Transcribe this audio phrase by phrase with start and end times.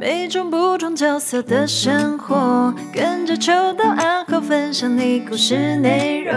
[0.00, 6.32] 每种不同角色的生活，跟着秋刀暗号分享你故事内容。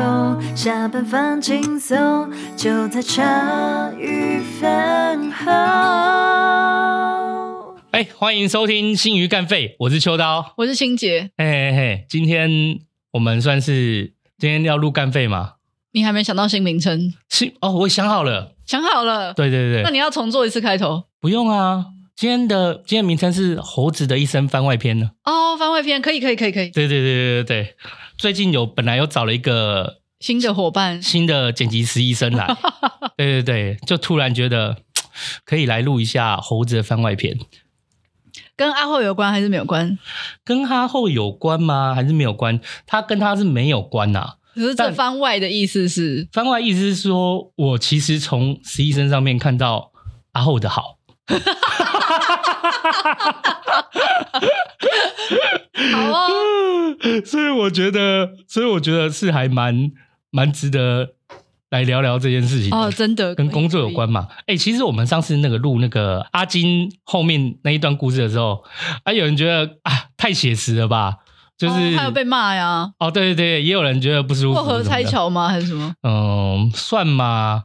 [0.54, 5.50] 下班放轻松，就在茶余饭后。
[7.92, 11.32] 哎，欢迎收听《新鱼干废》，我是秋刀，我是清洁。
[11.38, 12.82] 嘿嘿嘿，今天
[13.14, 15.54] 我们算是今天要录干废吗？
[15.94, 17.14] 你还没想到新名称？
[17.30, 19.34] 新哦，我想好了，想好了。
[19.34, 21.04] 对对对，那你要重做一次开头？
[21.22, 21.86] 不用啊。
[22.16, 25.12] 今天的今天名称是《猴子的一生》番外篇呢。
[25.24, 26.70] 哦，番外篇可以可以可以可以。
[26.70, 27.76] 对对对对对，
[28.18, 32.56] 最近有本来有找了一个新的伙伴，新的剪辑师医生来。
[33.18, 34.78] 对对对，就突然觉得
[35.44, 37.38] 可以来录一下猴子的番外篇。
[38.56, 39.98] 跟阿后有关还是没有关？
[40.46, 41.96] 跟阿后有关吗？
[41.96, 42.62] 还是没有关？
[42.86, 44.36] 他跟他是没有关呐、啊。
[44.54, 46.28] 可是这番外的意思是？
[46.32, 49.92] 番外意思是说，我其实从实习生上面看到
[50.34, 51.00] 阿后的好。
[51.40, 54.42] 哈哈哈哈哈哈！
[55.94, 59.92] 好哦， 所以我觉得，所以我觉得是还蛮
[60.32, 61.14] 蛮值得
[61.70, 64.28] 来聊聊这件事情哦，真的跟工作有关嘛？
[64.42, 68.64] 哎、欸，其实我们上次那个录那个阿金后面那一段故事的时候，
[69.04, 71.18] 啊，有人觉得啊太写实了吧？
[71.56, 72.92] 就是、哦、还有被骂呀？
[73.00, 74.54] 哦，对对对，也有人觉得不舒服。
[74.54, 75.48] 过河拆桥吗？
[75.50, 75.94] 还是什么？
[76.04, 77.64] 嗯，算吗？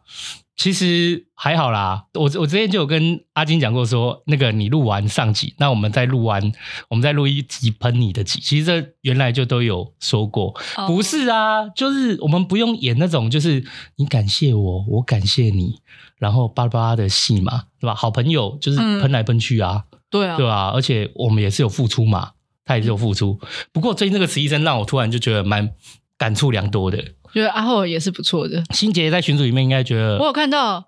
[0.58, 6.52] 其实还好啦，我我之前就有跟阿金讲过说，说那个你录完上集，那我们再录完，
[6.88, 8.40] 我们再录一集喷你的集。
[8.40, 13.64] 其实这原来就都有说过，哦、不是啊，就是我们不用演那种，就是
[13.98, 15.76] 你感谢我，我感谢你，
[16.18, 17.94] 然后巴拉巴拉的戏嘛，对吧？
[17.94, 20.72] 好朋友就是喷来喷去啊，嗯、对啊，对吧？
[20.74, 22.32] 而且我们也是有付出嘛，
[22.64, 23.38] 他也是有付出。
[23.42, 25.72] 嗯、不过最近那个实习生让我突然就觉得蛮
[26.16, 27.04] 感触良多的。
[27.38, 28.62] 觉得阿后也是不错的。
[28.70, 30.84] 新杰在群组里面应该觉得，我有看到，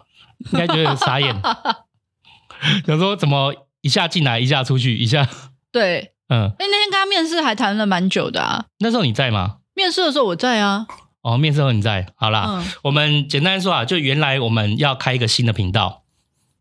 [0.53, 1.34] 应该觉得傻眼。
[2.84, 5.28] 想说怎么一下进来，一下出去，一下。
[5.71, 6.51] 对，嗯。
[6.59, 8.65] 哎，那天跟他面试还谈了蛮久的啊。
[8.81, 9.59] 那时候你在吗？
[9.75, 10.87] 面试的时候我在啊。
[11.23, 12.12] 哦，面试的时候你在。
[12.16, 16.03] 好啦，嗯、我们简单说啊，就原来我们要开一个新的频道。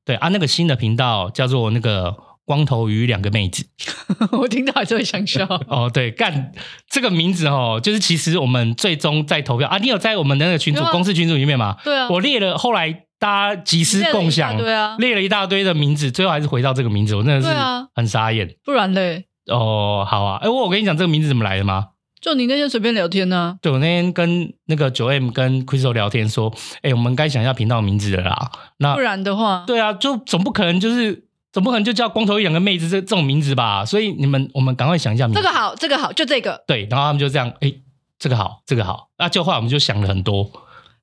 [0.06, 2.28] 对啊，那个新的频道叫做那个。
[2.49, 3.63] 光头与两个妹子，
[4.33, 5.45] 我听到还是会想笑。
[5.69, 6.51] 哦，对，干
[6.89, 11.77] 这个名字哦，就是其实我们最终在投票啊，你有在我们的那个群组、吗公司群组里面吗？
[11.83, 17.55] 对啊，我列了，后来大家集思共享，对啊，列了一大堆的名字，最后还是回到这个名字，我真的是
[17.93, 18.49] 很傻眼。
[18.65, 19.25] 不然嘞？
[19.45, 21.89] 哦，好啊，哎，我我跟你讲这个名字怎么来的吗？
[22.19, 23.55] 就你那天随便聊天呢、啊？
[23.61, 26.51] 对，我那天跟那个九 M 跟 Crystal 聊天说，
[26.81, 28.51] 哎，我们该想一下频道名字了啦。
[28.79, 31.28] 那不然的话，对啊，就总不可能就是。
[31.51, 33.83] 总不可能就叫光头一两个妹子这这种名字吧？
[33.83, 35.41] 所以你们我们赶快想一下名字。
[35.41, 36.63] 这个好，这个好，就这个。
[36.67, 37.73] 对，然后他们就这样，哎，
[38.19, 39.09] 这个好，这个好。
[39.17, 40.51] 那就后来我们就想了很多，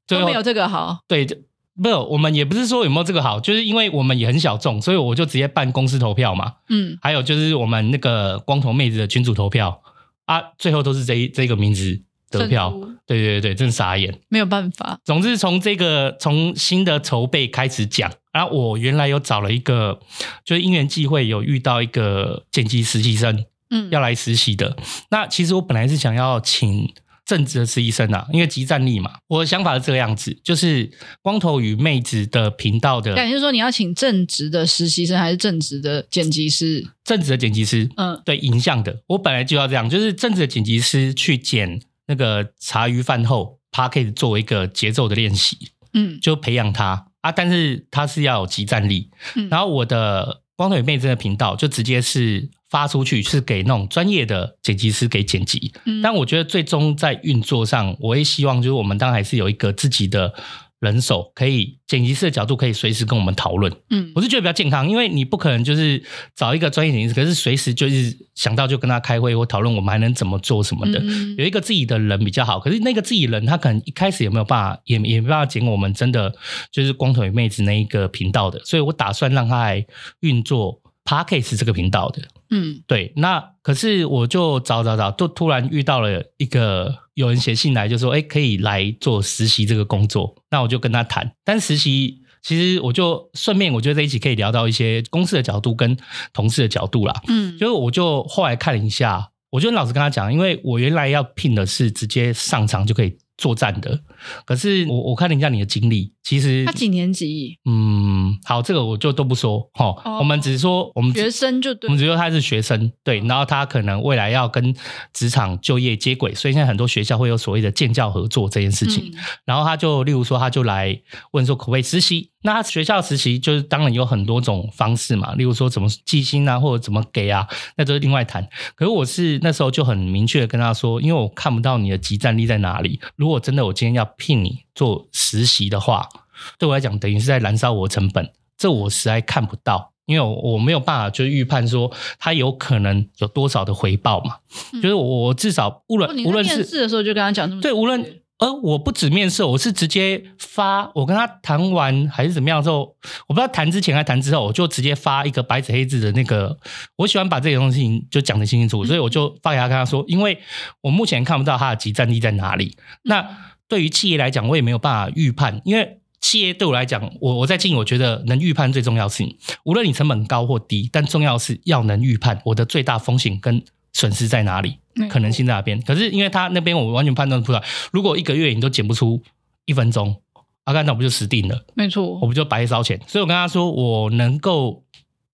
[0.07, 0.99] 都没有这个好。
[1.09, 1.27] 对，
[1.75, 6.55] 没有，我们也不是说有没有这个好，就是因为我们也很小众，所以我就直接办公司投票嘛。
[6.69, 9.83] 嗯，还有就是我们那个光头妹子的群主投票
[10.27, 12.73] 啊，最后都是这一这个名字得票。
[13.07, 14.99] 对对对，真傻眼，没有办法。
[15.05, 18.13] 总之从这个从新的筹备开始讲。
[18.33, 19.99] 然后我原来有找了一个，
[20.45, 24.77] 就是因缘际会有遇到一个剪辑实习生，嗯，要来实习的。
[25.11, 26.93] 那其实我本来是想要请
[27.25, 29.13] 正职的实习生啊，因为即战力嘛。
[29.29, 30.91] 我的想法是这个样子，就是
[31.23, 33.15] 光头与妹子的频道的。
[33.15, 36.87] 感觉说你要请正职的实习生，还是正职的剪辑师？
[37.05, 39.01] 正职的剪辑师，嗯，对，影像的。
[39.07, 45.57] 我本来就要这样，就是正职的剪辑师去剪那个茶余饭后 p a r k e 作为一个节奏的练习，
[45.93, 47.09] 嗯，就培养他。
[47.21, 47.33] 啊！
[47.33, 55.73] 但是他是要有集战力，嗯、然后我的光腿妹真的频道就直接是发出去，是给那种专业的剪辑师给剪辑。
[55.87, 60.35] 嗯、但我觉得最终在运作上，我也希望就是我们当然还是有一个自己的。
[60.79, 66.03] 人手可以剪辑师的角度可以随时跟我们讨论，嗯，我是觉得比较健康，因为你不可能就是
[66.35, 72.61] 找一个专业剪辑师，可是随时就是想到就跟他开会或讨论，我们还能怎么做什么的，嗯、有一个自己的人比较好。
[72.61, 76.35] 可是那个自己人他可能一开始也没有办法，也也没办法剪我们真的
[76.71, 79.87] 就是光头与妹子那一个频道的，所以我打算让他来
[80.21, 82.21] 运作 Podcast 这个频道的。
[82.51, 91.33] 嗯，对，那可是我就找找找，就突然遇到了一个有人写信来，就说，哎，可以来做实习这个工作，那我就跟他谈。
[91.45, 95.97] 但实习其实我就顺便，我觉得在一起可以聊到一些公司的角度跟
[96.35, 97.23] 同事的角度啦。
[97.29, 103.17] 嗯，就是我就后来看了一下，我就老实跟他讲，因为我原来要聘的是直接上场就可以。
[103.37, 104.01] 作战的，
[104.45, 107.59] 可是我我看了一下你的经历，其实他几年级？
[107.67, 109.95] 嗯，好，这个我就都不说哈。
[110.05, 114.75] 哦、我们只是说，我们学生就对，我们只是说他是学生，对，然后他可能未来要跟
[115.13, 119.11] 职场就业接轨，所以现在很多学校会有所谓的建教合作这件事情。
[119.13, 120.99] 嗯、然后他就例如说，他就来
[121.33, 122.31] 问说可不可以实习？
[122.47, 127.45] 那学校实习就是当然有很多种方式嘛，例如说怎么计薪啊，或者怎么给啊，
[127.77, 128.49] 那都是另外谈。
[128.77, 133.01] 可是我是那时候就很明确的跟他说，因为我看不到你的集战力在哪里。
[133.17, 136.09] 如果真的我今天要聘你做实习的话，
[136.57, 141.91] 对我来讲等于是在燃烧我的成本，这我实在看不到，因为我我没有办法就预判说
[142.21, 144.37] 他有可能有多少的回报嘛。
[144.73, 148.23] 嗯、就是我至少无论无论是面试的时候就跟他讲这么对，无论。
[148.39, 150.91] 而我不止面试，我是直接发。
[150.95, 152.95] 我跟他谈完还是怎么样之后，
[153.27, 156.59] 我不知道谈之前还谈之后，我就直接发一个白纸黑字的那个。
[156.97, 160.39] 我喜欢把这些东西就讲得清清楚楚，所以我就发给他，跟他说，因为
[160.83, 162.77] 我目前看不到他的集战力在哪里。
[163.05, 163.27] 那
[163.69, 173.65] 对于企业来讲，我也没有办法预判，因为企业对我来讲，我我在经营，我觉得能预判最重要的事情，无论你成本高或低，但重要是要能预判我的最大风险跟
[173.97, 174.79] 损失在哪里。
[175.11, 177.63] 可能性在那边，可是因为他那边我完全判断不出来。
[177.93, 179.23] 如果一个月你都剪不出
[179.67, 180.23] 一分钟，
[180.65, 181.67] 阿甘那不就死定了？
[181.75, 182.99] 没错，我不就白烧钱？
[183.07, 184.85] 所以我跟他说，我能够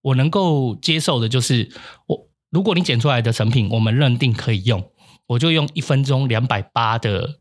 [0.00, 1.70] 我能够接受的就是，
[2.06, 4.82] 我如果你剪出来的成品我们认定可以用，
[5.28, 7.38] 我就用一分钟两百八的，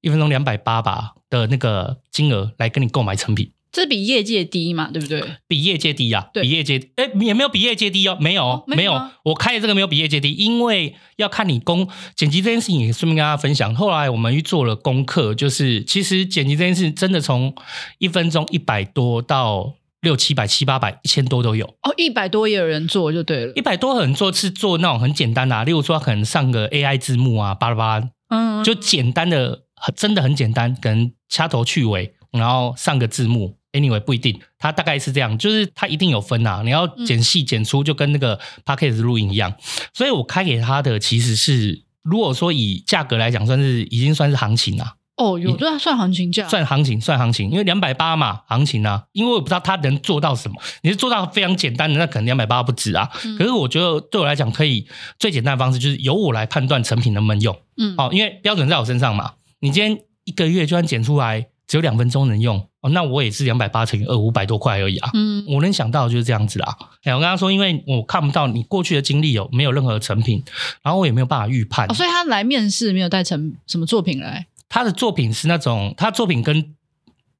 [0.00, 3.52] 一分钟两百八吧的那个金额来跟你购买成品。
[3.72, 5.24] 这比业界低嘛，对不对？
[5.48, 8.92] 比业界低呀、啊，对比业界哎也没有比业界低哦，没有、哦、没有，
[9.24, 13.74] 我开的这个没有比业界低，因为要看你工剪辑这件事情，也顺便跟大家分享。
[13.74, 17.54] 后来我们去做了功课，就是其实剪辑这件事真的从
[17.98, 19.72] 一分钟一百多到
[20.02, 29.62] 六七百七八百一千多都有哦，一百多也有人做就对了，一百多很做是做那种很简单的、啊，例如说可能上个 AI 字幕啊，巴拉巴拉，嗯，就简单的，
[29.96, 33.56] 真的很简单，可能掐头去尾，然后上个字幕。
[33.72, 36.62] Anyway，不一定，它大概是这样，就是它一定有分呐、啊。
[36.62, 39.54] 你要剪细剪粗，就跟那个 Podcast 录音一样。
[39.94, 44.96] 所以我开给他的其实是，如果说以价格来讲，算是已经算是行情了。
[45.16, 46.46] 哦，有这算行情价？
[46.48, 49.04] 算行情，算行情，因为两百八嘛，行情啊。
[49.12, 50.60] 因为我不知道他能做到什么。
[50.82, 53.10] 你是做到非常简单的，那可能两百八不止啊。
[53.24, 54.86] 嗯、可是我觉得对我来讲，可以
[55.18, 57.58] 最简单的方式就是由我来判断成品能不能用。
[57.78, 59.32] 嗯，哦，因为标准在我身上嘛。
[59.60, 61.46] 你今天一个月就算剪出来。
[61.72, 65.08] 只有两分钟能用哦，那我也是两百八乘以二，五百多块而已啊。
[65.14, 66.76] 嗯，我能想到的就是这样子啦。
[67.04, 70.44] 哎，我跟他说，因为我看不到你过去的经历有没有任何成品，
[70.82, 71.90] 然后我也没有办法预判。
[71.90, 74.48] 哦，所以他来面试没有带成什么作品来？
[74.68, 76.74] 他的作品是那种，他作品跟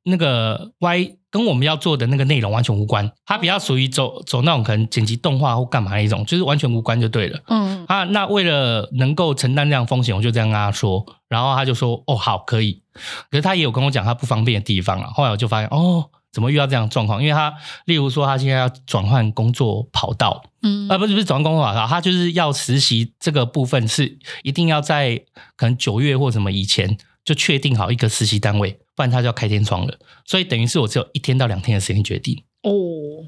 [0.04, 1.16] 那个 Y。
[1.32, 7.40] 跟我们要做的那个内容完全无关，它比较属于走走那种可能剪辑动画或干嘛那一种，就是完全无关就对了。
[7.46, 12.82] 嗯啊，那为了能够承担这样风险，我就这样跟他说，然后他就说哦好可以，
[13.30, 15.08] 可是他也有跟我讲他不方便的地方了。
[15.08, 17.22] 后来我就发现哦，怎么遇到这样的状况？
[17.22, 17.54] 因为他
[17.86, 25.16] 例如说他现在要转换工作跑道，嗯啊不是不是转换工作跑道，他就是要实习这个部分是一定要在
[25.56, 28.78] 可能九月或什么以前就确定好一个实习单位。
[28.94, 32.44] 不然他就要开天窗了，所以等于是我只有一天到两天的时间决定。
[32.62, 32.70] 哦，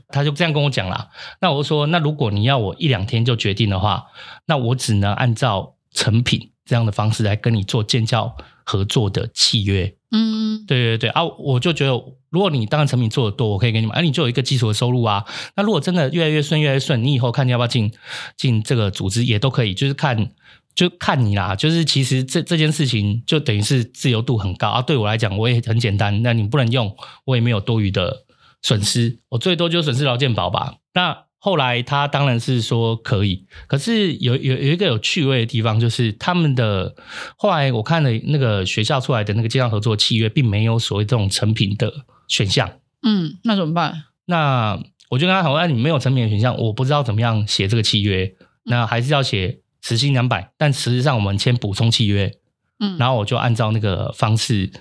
[0.08, 1.08] 他就这样跟我讲啦。
[1.40, 4.06] 那我就说，那如果你要我一两天就决定的话，
[4.46, 9.96] 那我只能按照成品这样的方式来跟你做建教合作的契约。
[10.12, 11.92] 嗯，对对对啊，我就觉得，
[12.30, 15.24] 如果你当然成品做的多，我可以给你们，哎、啊、你就有一个基础的收入啊。
[15.56, 17.92] 那如果真的越来越顺，越来越顺，你以后看你要不要进
[18.36, 20.30] 进这个组织也都可以，就是看。
[20.74, 24.82] 就看你啦，就是其实这这件事情就等于是自由度很高啊。
[24.82, 26.22] 对我来讲，我也很简单。
[26.22, 28.24] 那你不能用，我也没有多余的
[28.60, 30.74] 损失，我最多就损失劳健保吧。
[30.94, 36.96] 那后来他当然是说可以，可是有有有一个有趣味的地方，就是他们的
[37.36, 41.92] 后来我看了那个学校出来的那个建教合作契约，并没有所谓这种成品的
[42.26, 42.68] 选项。
[43.02, 44.04] 嗯，那怎么办？
[44.24, 49.60] 那我就跟他讨论，那你没有成品的选项，我不知道怎么样写这个契约，那还是要写。
[49.84, 52.38] 时薪两百，但实际上我们签补充契约，
[52.80, 54.72] 嗯，然后我就按照那个方式，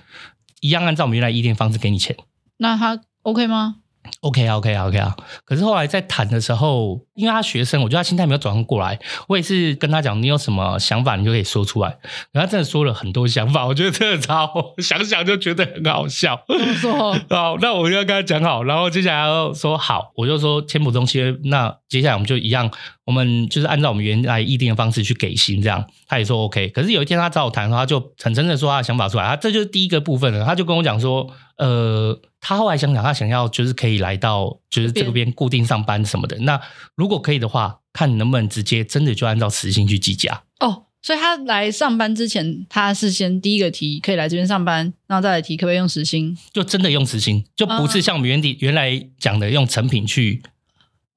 [0.60, 2.16] 一样按照我们原来一店方式给你钱。
[2.56, 3.76] 那他 OK 吗
[4.20, 5.16] ？OK 啊，OK 啊，OK 啊。
[5.44, 8.98] 可是后来在谈的时候，因为他学生，我觉得他心态没有转换过来。
[9.28, 11.88] 我也是跟他讲，你有什么想法，你就可以说出来。
[12.32, 16.40] 然后他真的说了很多想法，我觉得真的超， 想想就觉得很好笑。
[16.80, 18.62] 说 好，那我就要跟他讲好。
[18.62, 21.34] 然后接下来要说好，我就说签补充契约。
[21.44, 22.70] 那接下来我们就一样，
[23.04, 26.68] 我们就是按照我们原来议定的方式去给薪，这样他也说 OK。
[26.68, 29.24] 可是有一天他找我谈的时候，他就很真的说他的想法出来。
[29.26, 32.20] 他这就是第一个部分了，他就跟我讲说，呃。
[32.46, 36.36] 他后来想想，他想要就是可以来到就是这边固定上班什么的。
[36.40, 36.60] 那
[36.94, 40.42] 如果可以的话，看能不能直接真的就按照时薪去计价。
[40.60, 46.36] 哦，所以他来上班之前，他是先第一个提可以来这边上班，然后再来提可不可以用时薪？
[46.52, 50.42] 就真的用时薪，就不是像我们原底原来讲的用成品去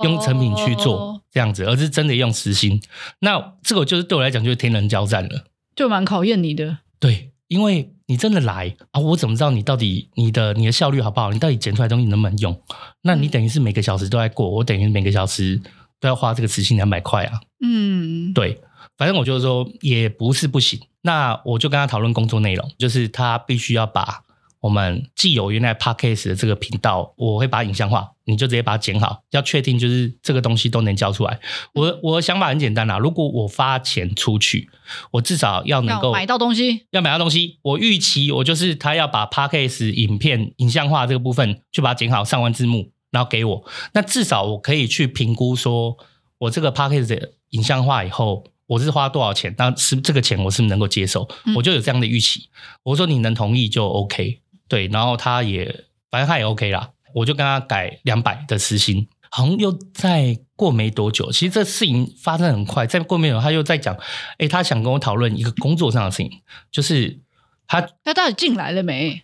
[0.05, 2.81] 用成品去做这样子，而是真的用时薪。
[3.19, 6.77] 那这个就是对我来讲就是天人交战了，就蛮考验你的。
[7.01, 7.91] 对，因为。
[8.07, 11.31] 你真的来啊，我怎么知道你到底你的你的效率好不好？
[11.31, 12.59] 你到底剪出来的东西能不能用？
[13.03, 15.61] 那你等于是每个小时都在过，我等于每个小时
[15.99, 17.39] 都要花这个时薪两百块啊。
[17.61, 18.59] 嗯，对，
[18.97, 20.79] 反正我就是说也不是不行。
[21.01, 24.23] 那我就跟他讨论工作内容，就是他必须要把。
[24.67, 31.39] 我们既有原来 Podcast 的这个频道，我会把它影像化，你就直接把它剪好，要确定就是这个东西都能交出来。
[31.73, 34.69] 我我的想法很简单啦，如果我发钱出去，
[35.11, 37.59] 我至少要能够买到东西，要买到东西。
[37.61, 43.63] 我预期我就是他要把 Podcast 影片影像化这个部分，就把它剪好，上完字幕，然后给我。
[43.93, 45.95] 那至少我可以去评估说，
[46.39, 49.55] 我这个 Podcast 的影像化以后，我是花多少钱？
[49.57, 51.25] 那是这个钱我是不是能够接受？
[51.55, 52.49] 我就有这样的预期。
[52.83, 54.41] 我说你能同意就 OK。
[54.67, 63.97] 对，然后他也反正他也 OK 啦，我就跟他改两百的时薪，好像又再过没多久，其实这事情发生很快，再过没有他又在讲，
[64.37, 67.19] 哎，他想跟我讨论一个工作上的事情，就是
[67.67, 69.23] 他他到底进来了没？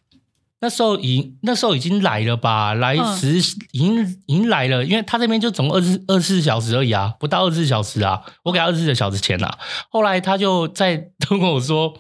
[0.59, 3.37] 那时候已经那时候已经来了吧，来时
[3.71, 9.57] 已经、嗯、已经来了，因为他这边就总共二十二十四小时而已啊，不到二十四小时啊，我给他二十四个小时钱啊，
[9.89, 11.97] 后来他就在 跟我说。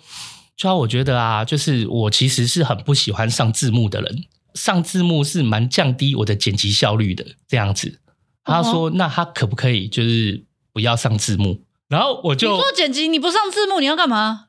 [0.55, 7.25] 主要我觉得啊，就是我其实是很不喜欢上字幕的人，上字幕是蛮降低我的剪辑效率的。
[7.47, 7.99] 这样子，
[8.43, 14.45] 他说：“那他可不可以就是不要上字幕？”然后我就你做剪辑，你不上字幕，你要干嘛？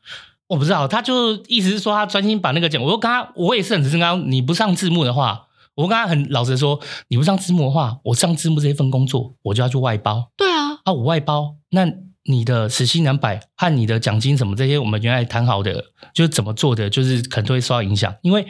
[0.49, 2.81] 我不知道，他就意思是说他专心把那个剪。
[2.81, 10.31] 我就跟他，我也是很直跟他，你不上字幕的话，我跟他很老实说，你不上字幕的话，我上字幕这一份工作，我就要去外包。
[10.37, 11.87] 对啊，啊，我外包那。
[12.27, 18.15] 你的时薪两百和你的奖金什么这些，我们原来谈好的，就是怎么做的，就是可能都会受到影响。
[18.23, 18.47] 因为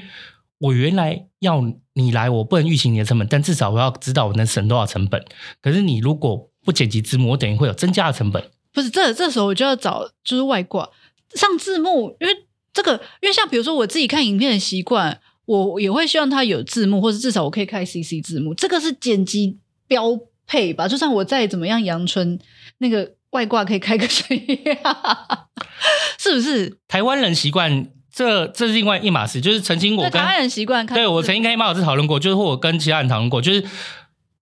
[0.58, 1.60] 我原来要
[1.94, 5.24] 你来，我不能预期你的成本，但至少我要知道我能省多少成本。
[5.60, 8.50] 可是你如果不剪辑字幕，我等于会有增加的成本。
[8.72, 10.88] 不是，这这时候我就要找就是外挂
[11.34, 12.32] 上字幕，因为
[12.72, 20.16] 这个，因为像比如说我自己看影片的习惯，我也会希望它有字幕，或者至少我可以开 CC 字幕，这个是剪辑标
[20.46, 20.86] 配吧？
[20.86, 22.38] 就算我再怎么样阳春
[22.78, 23.14] 那个。
[23.34, 24.58] 外挂可以开个声音，
[26.18, 26.78] 是不是？
[26.86, 29.40] 台湾人习惯这，这是另外一码事。
[29.40, 33.64] 就是曾经我跟台湾人习惯看，对我曾经跟马老师讨论过，就是或我跟其他人讨论过，就是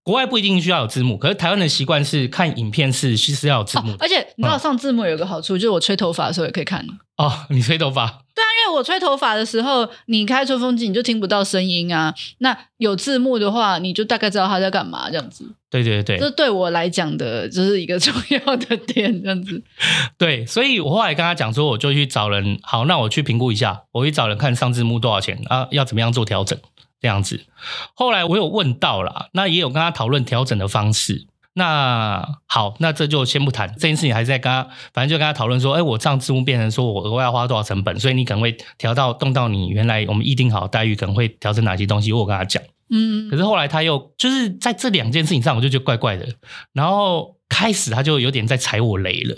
[0.04, 3.96] 国外不一定需要有字幕，可是台湾的习惯是看影片是其实要有字幕，哦。
[4.00, 6.84] 而且你知道上字幕有个好处，嗯、就是我吹头发的时候也可以看。
[7.18, 8.06] 哦，你吹头发？
[8.34, 12.12] 对啊，因为我吹头发的时候，你开吹风机你就听不到声音啊。
[12.38, 15.44] 那有字幕的话，你就大概知道他在干嘛，这样子。
[15.70, 19.62] 对对对，这对我来讲的，就是一个重要的点，这样子。
[20.18, 26.58] 对，所以我后来跟他讲说，我就去找人，好，那我去评估一下，我去找人看上字幕多少钱啊，要怎么样做调整，
[27.02, 27.44] 这样子。
[27.92, 31.26] 后来我有问到啦，那也有跟他讨论调整的方式。
[31.54, 46.26] 那好，那这就先不谈这件事情，还是在跟他，反正就跟他讨论说，哎，我上字幕变成说我额外要花多少成本，所以你可能会调到动到你原来我们议定好的待遇，可能会调整哪些东西，我跟他讲，嗯，可是后来他又就是在这两件事情上，我就觉得怪怪的，
[46.72, 49.36] 然后开始他就有点在踩我雷了。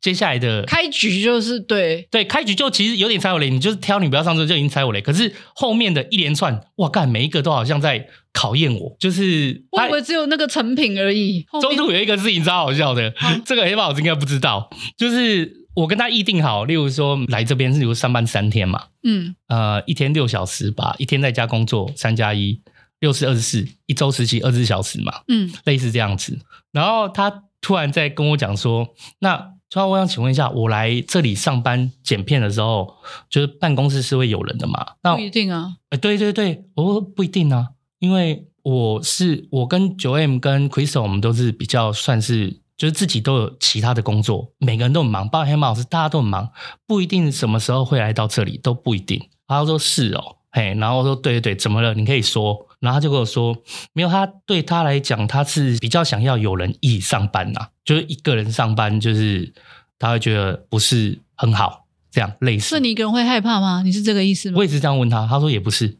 [0.00, 5.00] 接下来的开局就是对对，开局就其实有点踩我雷，你就是挑你不要上车就已经踩我雷。
[5.00, 11.44] 可是后面的一连串，哇干，每一个都好像在考验我，就是我以为只有那个成品而已。
[11.60, 22.60] 中途有一个事情超好笑的，啊、这个黑豹老师应该不知道，就是我跟他议定好，例如说来这边是比如上班三天嘛，嗯，呃，一天六小时吧，一天在家工作三加一，
[23.00, 26.38] 六四二十四，一周实习二十四小时嘛，嗯，类似这样子。
[26.70, 29.55] 然后他突然在跟我讲说，那。
[29.68, 32.94] 所以我想请问一下，我来这里上班剪片的时候，
[33.28, 34.94] 就是办公室是会有人的吗？
[35.02, 35.76] 那不一定啊。
[35.90, 46.50] 哎，对对对，我说不一定啊，因为我是我跟九 M 跟 Crystal，我们都是比较算是就是自己都有其他的工作，每个人都很忙，包括黑马老师，大家都很忙，
[46.86, 49.28] 不一定什么时候会来到这里，都不一定。
[49.48, 51.92] 他说是哦，嘿，然后我说对对对，怎么了？
[51.94, 52.65] 你可以说。
[52.80, 53.56] 然后他就跟我说，
[53.92, 59.52] 没有，他对他来讲，他是比较想要有人一起上班呐、啊，就是一个人上班，就是
[59.98, 62.76] 他会觉得不是很好，这样类似。
[62.76, 63.82] 是你一个人会害怕吗？
[63.82, 64.58] 你是这个意思吗？
[64.58, 65.98] 我也是这样问他，他说也不是。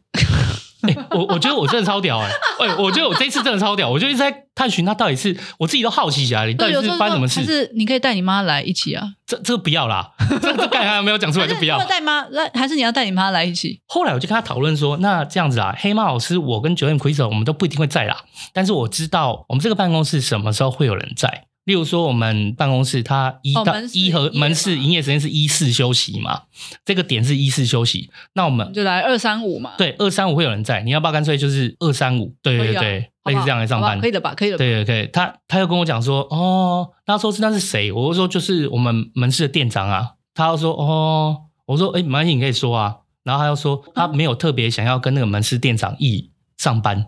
[0.87, 2.65] 哎、欸，我我觉得我真的超屌哎、欸！
[2.65, 7.43] 哎、欸，我觉得我这次真的超屌，我就一直在探寻他到底是我自己都好奇起来，你到底是发生什么事？
[7.43, 9.03] 是你可以带你妈来一起啊？
[9.25, 11.77] 这这个不要啦，这这刚才还没有讲出来就不要。
[11.85, 13.81] 带妈来，还是你要带你妈来一起？
[13.87, 21.46] 后来我就跟他讨论说，那这样子啊，黑猫老师，我跟九 M Quiz 我们都不一定会在啦，但是我知道我们这个办公室什么时候会有人在。
[21.67, 26.43] 例如说，我们办公室它一到一和门市营业时间是一四休息嘛，
[26.85, 29.73] 这个点是一四休息，那我们就来二三五嘛。
[29.77, 32.33] 对，二三五会有人在，你要不要干脆就是二三五？
[32.41, 34.33] 对对对，类似这样来上班，可以的吧？
[34.33, 34.57] 可以的。
[34.57, 37.91] 对对对，他他又跟我讲说，哦，他说是那是谁？
[37.91, 40.13] 我就说就是我们门市的店长啊。
[40.33, 42.99] 他又说哦，我说哎，没关系，你可以说啊。
[43.23, 47.07] 然后他又说他没有特别想要跟那个门市店长一上班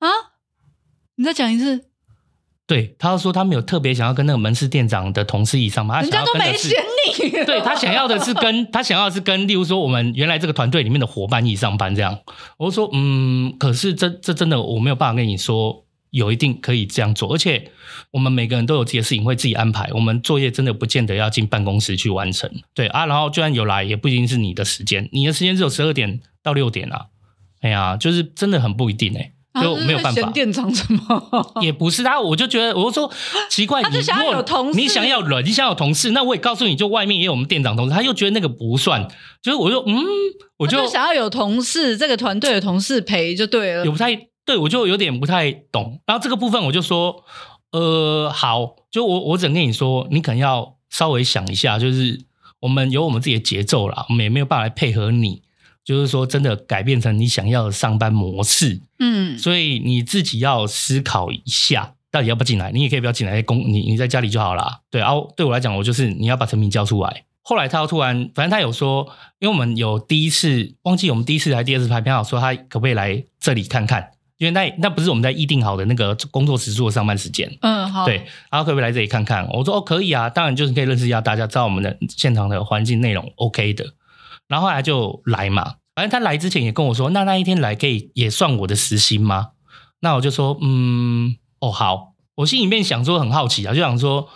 [0.00, 0.08] 啊，
[1.14, 1.91] 你再讲一次。
[2.72, 7.44] 对，他说他没有特别想要跟那个门市店长的同事一上班，他想要跟的是人家都没选你。
[7.44, 12.18] 对，他想要的是跟 他想要的是跟，例如说我们原来这个团队里面的伙伴一起上班这样。
[12.56, 17.70] 我说嗯，可是这这真的我没有办法跟你说有一定可以这样做，而且
[18.10, 22.50] 我们每个人都有自己的事情会自己安排，我们作业真的不见得要进办公室去完成。
[22.72, 27.08] 对啊，然后就算有来，也不一定是你的时间，你的时间只有十二点到六点啊。
[27.60, 29.32] 哎呀，就是真的很不一定哎、欸。
[29.60, 30.30] 就没有办法。
[30.30, 31.52] 店长什么？
[31.60, 33.12] 也不是他，我就觉得，我就说
[33.50, 39.06] 奇怪， 你想要有同事，你想要人，你想要有同事，那我也告诉你就外面也有我们店长同事，他又觉得那个不算，
[39.42, 40.04] 就是我就嗯，
[40.58, 43.84] 我就，就想要有同事，这个团队的同事陪就对了。
[43.84, 46.00] 也不太对，我就有点不太懂。
[46.06, 47.24] 然后这个部分我就说，
[47.72, 52.20] 呃，好，就我我只能跟你说，你可能要稍微想一下，就是
[52.60, 55.42] 我们有我们自己的节奏啦，我们也没有办法来配合你。
[55.84, 62.70] 就是说，真的改变成你想要的上班模式，嗯，所以你自己要思考一下，到底要不要进来。
[62.70, 64.82] 你也可以不要进来，工你你在家里就好了。
[64.90, 67.24] 对，然后对我来讲，我就是你要把成品交出来。
[67.44, 69.10] 后来他又突然，反正他有说，
[69.40, 77.52] 因为我们有第一次忘记我们第一次还第二次拍片，好说他可不可以来这里看看，因为那那不是我们在预定好的那个工作时数的上班时间。
[77.60, 79.48] 嗯，好，对，然后可不可以来这里看看？
[79.48, 83.84] 我说哦，可以啊，当然就是可以认识一下大家，知道我们的现场的环境内容 OK 的。
[84.52, 89.52] 然后后来就来嘛，反正他来之前也跟我说，那那一天来可以也算我的时薪吗？
[90.00, 92.12] 那我就说，嗯，哦，好。
[92.34, 94.28] 我心里面想说很好奇啊，就想说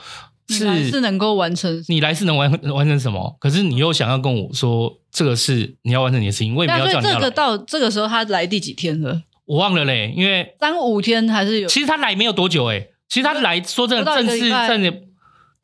[0.48, 3.36] 是是能够完成，你来是能完完成什么？
[3.38, 7.14] 可是你又想要跟我说这个是你要完成你的事情，我也没有叫你要。
[7.14, 9.22] 这个到这个时候他来第几天了？
[9.44, 11.68] 我忘了嘞，因为三五天还是有。
[11.68, 15.05] 其实他来没有多久诶，其实他来说真的正式正的。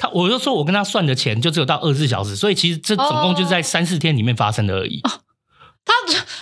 [0.02, 4.98] 他我就说，我跟他算的钱就只有到二十四小时，所以其实这总共就是在三四天里面发生的而已。
[5.04, 5.10] 哦、
[5.84, 5.92] 他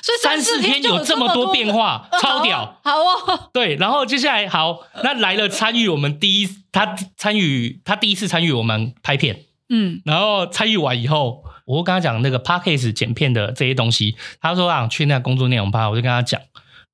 [0.01, 3.51] 所以三四天有这么多变化，超屌，好哦。
[3.53, 16.41] 对，然后接下来好，那来了参与我们第一，他参与他第一次参与我们拍片，嗯，然后参与完以后，我跟他讲那个 p a c k a g e 剪片的这些东西，他说啊，去那工作内容吧，我就跟他讲，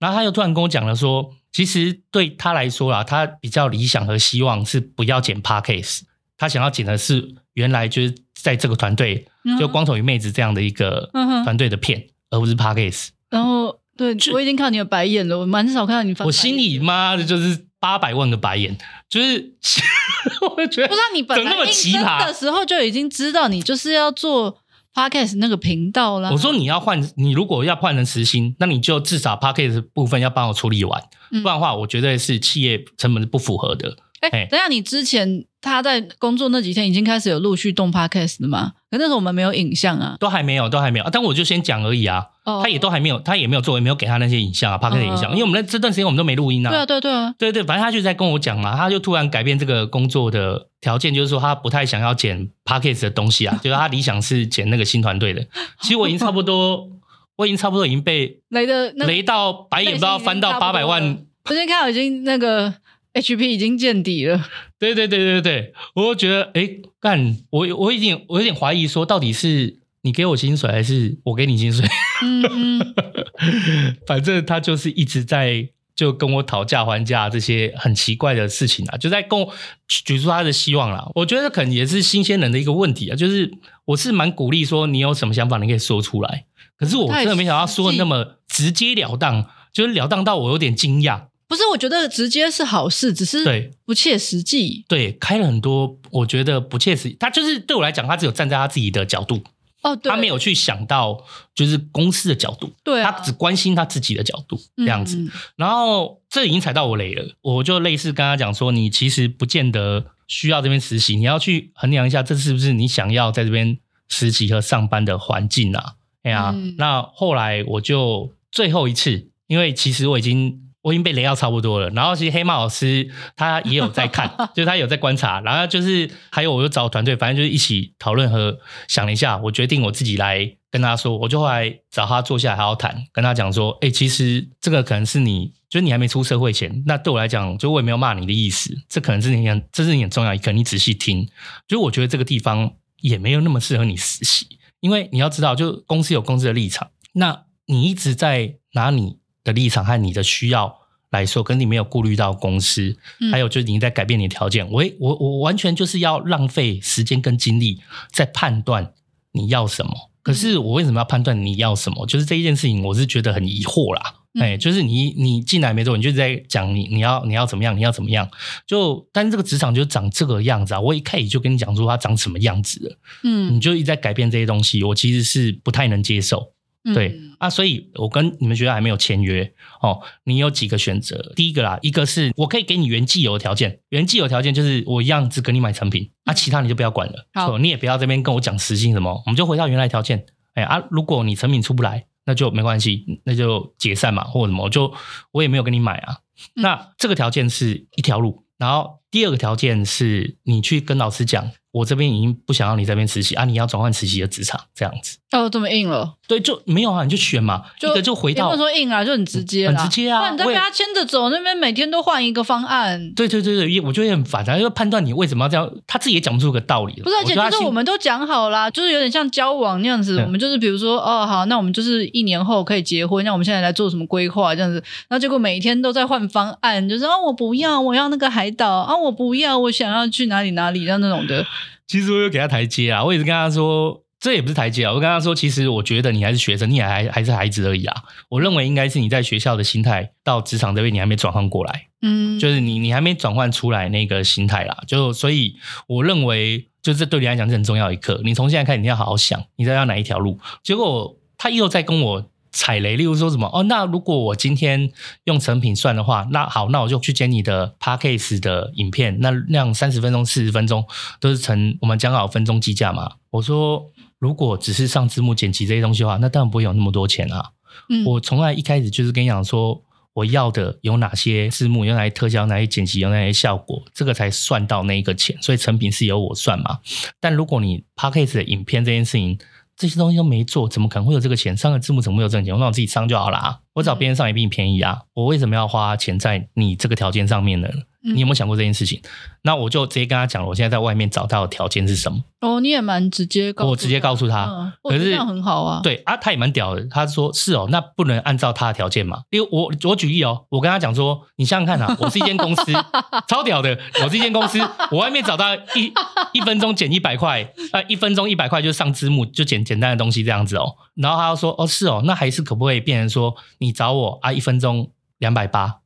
[0.00, 6.00] 然后他又突然跟我讲了说，其实对他来说啦，他比较理想和希望是不要剪 Podcast。
[6.36, 9.26] 他想要剪的是原来就是在这个团队，
[9.58, 11.10] 就光头与妹子这样的一个
[11.44, 13.08] 团队的片，嗯、而不是 Podcast。
[13.30, 16.26] 然后，对，我已经看到你的白眼了，我蛮少看到你翻。
[16.26, 18.76] 我心里妈的就是八百万个白眼，
[19.08, 19.54] 就是
[20.56, 24.58] 我觉得不知道你本来那么奇葩的时候就已经知道你就是要做
[24.94, 26.30] Podcast 那个频道了。
[26.30, 33.96] 我说你要换，你如果要换成实薪，那你就至少 Podcast 部分要帮我处理完，不然的话，我觉得是企业成本是不符合的。
[34.20, 38.72] 哎、欸，等下，你之前他在工作那几天已经开始有陆续动 podcast 了嘛？
[38.90, 41.08] 可那时候我们没有影像啊，都还没有，都还没有。
[41.12, 42.24] 但我就先讲而已啊。
[42.44, 45.30] 哦，他也都还没有，他也没有做，也没有给他那些影像啊，podcast 影像。
[45.32, 46.70] 因为我们那这段时间我们都没录音啊。
[46.70, 55.44] 对啊，对对啊，对对，反正他就在跟我讲嘛，他就突然改变这个工作的条件，就是说他不太想要剪 podcast 的东西啊， 就是他理想是剪那个新团队的。
[55.80, 56.88] 其实我已经差不多，
[57.36, 61.24] 我已经差不多已经被雷的雷到白眼，不知道翻到八百万。
[61.48, 62.72] 我先看，到已经那个。
[63.20, 64.46] HP 已经见底了。
[64.78, 66.68] 对对对对对，我就觉得，哎，
[67.00, 71.86] 干，我我有点，我有点怀疑，说到底是你给我薪水，还是我给你薪水？
[72.22, 72.94] 嗯嗯。
[74.06, 79.52] 反正他就是一直在就跟我讨价还价这些很奇怪的事情啊，就在跟我
[79.88, 81.08] 举出他的希望啦。
[81.14, 83.52] 我觉得可能也是新鲜人的一个问题啊，就是
[83.86, 86.44] 我是蛮鼓励说你有什么想法，你可以说出来。
[86.78, 91.28] 可是我真的没想到说的那么直截了当，就是了当到我有点惊讶。
[91.48, 94.84] 不是，我觉得直接是好事，只是不切实际。
[94.88, 97.16] 对，对，开了很多，我觉得不切实际。
[97.20, 99.40] 他就是对我来讲，他只有站在他自己的角度，
[99.82, 105.16] 哦，对，他没有去想到就是公司的角度，对啊，他只关心他自己的角度这样子。
[105.18, 113.78] 嗯，然后这已经踩到我雷了，我就类似跟他讲说，你其实不见得需要这边实习，你要去衡量一下，这是不是你想要在这边
[114.08, 115.92] 实习和上班的环境啊？
[116.24, 120.65] 哎呀，嗯，那后来我就最后一次，因为其实我已经。
[120.86, 141.28] 我已经被雷到差不多了，然后其实黑猫老师他也有在看， 就是他有在观察，然后就是还有我就找团队，反正就是一起讨论和想了一下，我决定我自己来跟他说，我就后来找他坐下来好好谈，跟他讲说，哎、其实这个可能是你，就是你还没出社会前，那对我来讲，就我也没有骂你的意思，这可能是你很，这是你很重要，可能你仔细听，
[141.66, 144.46] 就我觉得这个地方也没有那么适合你实习，
[144.78, 149.18] 因为你要知道，就公司有公司的立场，那你一直在拿你。
[149.46, 150.76] 的立场和你的需要
[151.10, 157.80] 来说，跟你没有顾虑到公司，嗯、还有就是你在改变你的条件，我我我完全就是要浪费时间跟精力
[158.12, 158.92] 在判断
[159.30, 162.04] 你要什么，可是我为什么要判断你要什么？
[162.06, 164.14] 就是这一件事情，我是觉得很疑惑啦。
[164.38, 168.28] 哎、嗯，就是你你进来没多久，你就在讲你你要你要怎么样，你要怎么样？
[168.66, 170.80] 就但是这个职场就长这个样子啊！
[170.80, 176.52] 我一开始就跟你讲说它长什么样子了，嗯，你就一直在改变这些东西，我其实是不太能接受。
[176.94, 180.00] 对、嗯、啊，所以我跟你们学校还没有签约哦。
[180.24, 181.32] 你有几个选择？
[181.34, 187.28] 第一个啦，一个是我可以给你原既有的条件，原既有条件就是我一样只给你买成品，啊，其他你就不要管了。
[187.34, 190.26] 好，你也不要这边跟我讲实心什么，我们就回到原来条件。
[190.54, 194.94] 哎啊，如果你成品出不来，那就没关系，那就解散嘛，或者什么，我就
[195.32, 196.18] 我也没有跟你买啊。
[196.54, 201.50] 嗯、那这个条件是一条路，然后第二个条件是你去跟老师讲。
[201.72, 203.44] 我这边已经不想要你这边实习啊！
[203.44, 206.14] 你要转换实习的职场这样子哦，这么硬了？
[206.26, 208.50] 对，就没有啊，你就选嘛，就一个就回到。
[208.50, 210.20] 不说硬啊，就很直接，很直接啊。
[210.22, 213.12] 那你再跟他牵着走，那边每天都换一个方案。
[213.14, 216.94] 对对对对，我觉得很烦啊，因为判断你为什么要这样，他自己也讲不出个道理。
[217.02, 220.18] 不是，而且就是我们都讲好啦，就是有点像交往那样子。
[220.20, 224.82] 我们就是比如说，哦，好，那我们就是一年后可以结婚，那我们现在来做什么规划这样子？
[225.08, 231.44] 然后结果每天都在换方案，就是啊，我不要，我要那个海岛啊，我不要，我想要去哪里哪里，像那种的。
[231.86, 234.92] 其实我有给他台阶啊，我也是跟他说，这也不是台阶啊。
[234.92, 238.02] 我跟他说，其实我觉得你还是学生，你也还还是孩子而已啊。
[238.28, 244.76] 我认为应该是你在学校的心态到职场这边你还没转换过来，嗯，就是你你还没转换出来那个心态啦。
[244.86, 248.20] 就所以我认为，就这对你来讲是很重要一课。
[248.24, 250.38] 你从现在开始你要好好想，你在要哪一条路。
[250.62, 252.30] 结果他又在跟我。
[252.56, 253.62] 踩雷，例如说什么哦？
[253.64, 254.90] 那如果我今天
[255.24, 260.82] 用成品算的话，那好，那我就去剪你的 Podcast 的影片，那那样三十分钟、四十分钟
[261.20, 263.16] 都是成我们讲好分钟计价嘛。
[263.28, 267.50] 我说，如果只是上字幕、剪辑这些东西的话，那当然不会有那么多钱啊。
[267.90, 269.82] 嗯，我从来一开始就是跟你讲说，
[270.14, 275.36] 我要的有哪些字幕，有哪些特效，哪些剪辑，有哪些效果，这个才算到那一个钱。
[275.42, 276.78] 所以成品是由我算嘛。
[277.20, 279.38] 但如果你 Podcast 的影片这件事情，
[279.76, 281.56] 这些东西都没做，怎么可能会有这个钱？
[281.56, 282.54] 上个字幕怎么会有这个钱？
[282.54, 283.60] 我让我自己上就好啦。
[283.74, 285.02] 我找别人上也比你便宜啊。
[285.12, 287.68] 我为什么要花钱在你这个条件上面呢？
[288.14, 289.00] 你有没有想过这件事情？
[289.02, 289.08] 嗯、
[289.42, 292.22] 那我就直接跟他讲了，我现在在外面找到的条件是什么？
[292.40, 295.80] 哦，你也蛮直接告，我直接告诉他，嗯、可是这样很好啊。
[295.82, 296.84] 对啊，他也蛮屌的。
[296.88, 299.22] 他说是哦，那不能按照他的条件嘛？
[299.30, 302.72] 因为我我举例哦，我跟他讲说，你想想看啊，我是一间公司，
[303.26, 305.92] 超屌的，我是一间公司，我外面找到一
[306.32, 310.76] 一分钟减一百块，呃，一分钟一百块就上字幕，就简简单的东西这样子哦。
[310.94, 315.78] 然后他又说，哦是哦，那还是可不可以变成说，你找我啊，一分钟两百八？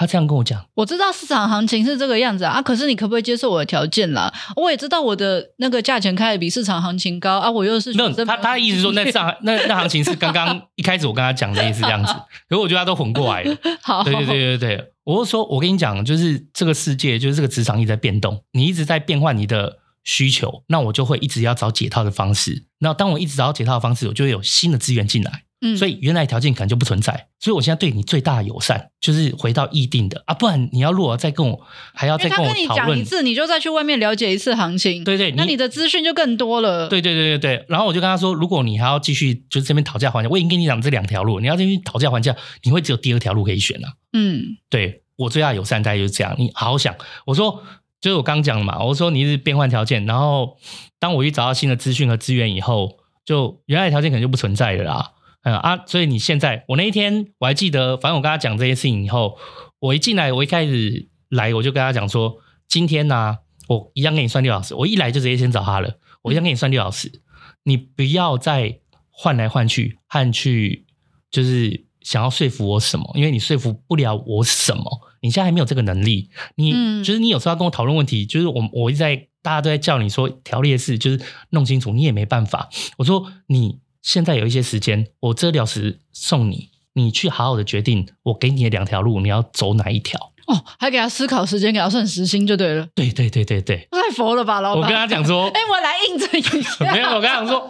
[0.00, 4.32] 他这样跟我讲，我知道市场行情是这个样子啊，可是你可不可以接受我的条件啦？
[4.56, 12.14] 我也知道我的那个价钱开的比市场行情高啊，我又是没有他他的意思说那上那那行情是刚刚 一开始我跟他讲的也是这样子，
[12.48, 13.54] 可是我觉得他都混过来了。
[13.82, 22.64] 好，对对对对对，我是说我跟你讲，就是这个世界就是这个职场一直在变动，你一直在变换你的需求，那我就会一直要找解套的方式。
[22.78, 25.42] 那当我一直找解套的方式，我就会有新的资源进来。
[25.62, 31.60] 嗯，所以原来条件可能就不存在，所以我现在对你最大的友善就是回到议定的啊，不然你要如果再跟我
[31.94, 36.88] 还要再跟我讨论，他跟你讲一次，你就再去外面了解一次行情，对对，那你的资讯就更多了。
[36.88, 43.88] 对对对对对，然后我就跟他说，如果你还要继续就是这边讨价还价，我已经跟你讲这两条路，你要继续讨价还价，你会只有第二条路可以选了。
[44.12, 46.94] 嗯，对我最大友善大概就是这样，你好好想。
[47.26, 47.62] 我说
[48.00, 50.56] 就是我刚讲的嘛，我说你是变换条件，然后
[50.98, 52.96] 当我一找到新的资讯和资源以后，
[53.26, 55.10] 就原来的条件可能就不存在了啦。
[55.42, 59.38] 嗯啊，所以你现在，我那一天我还记得，反正我跟他讲这些事情以后，
[59.78, 62.36] 我一进来，我一开始来，我就跟他讲说，
[62.68, 67.22] 今天呢、啊，我一样给你算六小时，我一来就直接先找他了，我一样给你算六小时，
[67.62, 70.84] 你不要再换来换去，换去
[71.30, 74.84] 就是想要说服我什么，因为你说服不了我什么，
[75.22, 83.80] 你现在还没有这个能力，你、嗯、就是你有时候要跟我讨论问题，就是我我一直在大家都在叫你说条列式，就是弄清楚，你也没办法，我说你。
[84.02, 88.06] 现在有一些时间，我这两时送你，你去好好的决定。
[88.24, 90.32] 我给你的两条路，你要走哪一条？
[90.46, 92.88] 哦，还给他思考时间，给他算时薪就对了。
[92.94, 94.82] 对对对对对，太佛了吧，老板！
[94.82, 96.84] 我跟他讲说，哎、欸，我来印证一下。
[96.92, 97.68] 没有，我跟他讲说，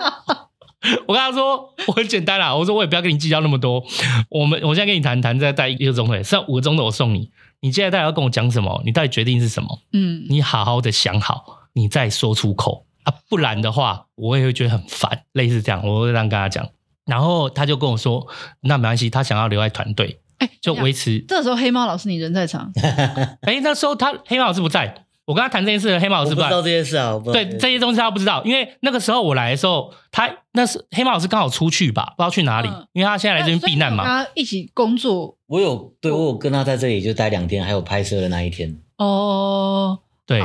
[1.07, 2.55] 我跟他说，我很简单啦。
[2.55, 3.85] 我说我也不要跟你计较那么多。
[4.31, 7.31] 我们我现在跟你谈谈，再带一个钟头，剩五个钟头我送你。
[7.61, 8.81] 你现在到底要跟我讲什么？
[8.87, 9.81] 你到底决定是什么？
[9.93, 12.87] 嗯，你好好的想好，你再说出口。
[13.11, 16.69] 啊，不然的话，我也会觉得很烦，类似这样，我会这样跟他讲。
[17.07, 18.27] 然后他就跟我说，
[18.61, 21.19] 那没关系，他想要留在团队，哎、欸，就维持。
[21.27, 34.05] 这个时候黑猫老师你人在场， 哎、欸，那时候他黑猫老师不在，我跟他谈这件事，黑猫老师不，不知道这件事啊，对这些东西他不知道，因为那个时候我来的时候，他那是黑猫老师刚好出去吧，不知道去哪里，嗯、因为他现在来这边避难嘛。
[34.05, 38.79] 他一起工作，我有对我有跟他在这里就待两天，还有拍摄的那一天。
[38.99, 39.99] 哦。
[40.27, 40.41] 对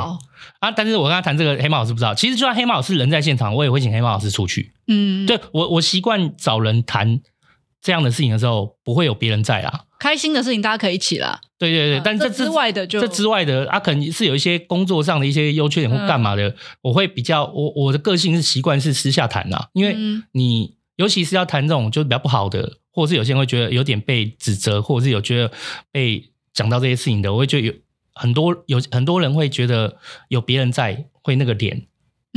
[0.65, 2.13] 啊，但是我跟他谈这个，黑猫老师不知道。
[2.13, 4.73] 其实就算黑猫老师人在现场，我也会请黑猫老师出去。
[4.87, 7.21] 嗯，对我我习惯找人谈
[7.81, 9.81] 这样的事情的时候，不会有别人在啊。
[9.97, 11.39] 开心的事情大家可以一起啦。
[11.57, 19.95] 对对对，但这之外的就这之外的啊，可能是有一些工作上的一些优缺点或干嘛的，嗯、我会比较我我的个性是习惯是私下谈啊，因为
[20.33, 25.51] 你尤其是要谈这种就是比较不好的，或者是有些人会觉得有点被指责，或者是有觉得
[25.91, 27.73] 被讲到这些事情的，我会觉得有
[28.15, 29.97] 很多有很多人会觉得
[30.29, 31.85] 有别人在会那个脸。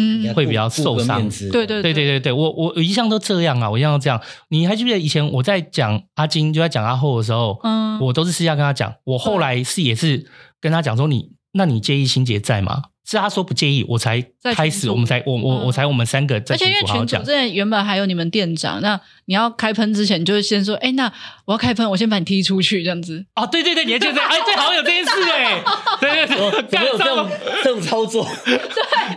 [0.01, 1.29] 嗯，会比较受伤。
[1.51, 4.23] 对对对对对对，我我一向都这样啊，我一向都这样。
[4.49, 8.95] 你还记不记得以前我在讲阿金，就在讲阿后的时候，嗯，我都是私下跟他讲。
[9.03, 12.85] 我后来是也是跟他讲说，你那你介意心洁在吗？
[13.11, 14.23] 是他说不介意，我才
[14.55, 16.55] 开始，我们才我我我才我们三个在。
[16.55, 21.11] 而且因为群主之前原本还有你们店长，那你要开喷之前，就是先说，哎，那
[21.47, 23.25] 我要开喷，我先把你踢出去，这样子。
[23.35, 24.21] 哦，对对对，你还记得？
[24.21, 25.65] 哎，对，好像有这件事哎，
[26.01, 27.31] 对 对对，有没有这种
[27.65, 28.29] 这种操作？
[28.45, 28.59] 对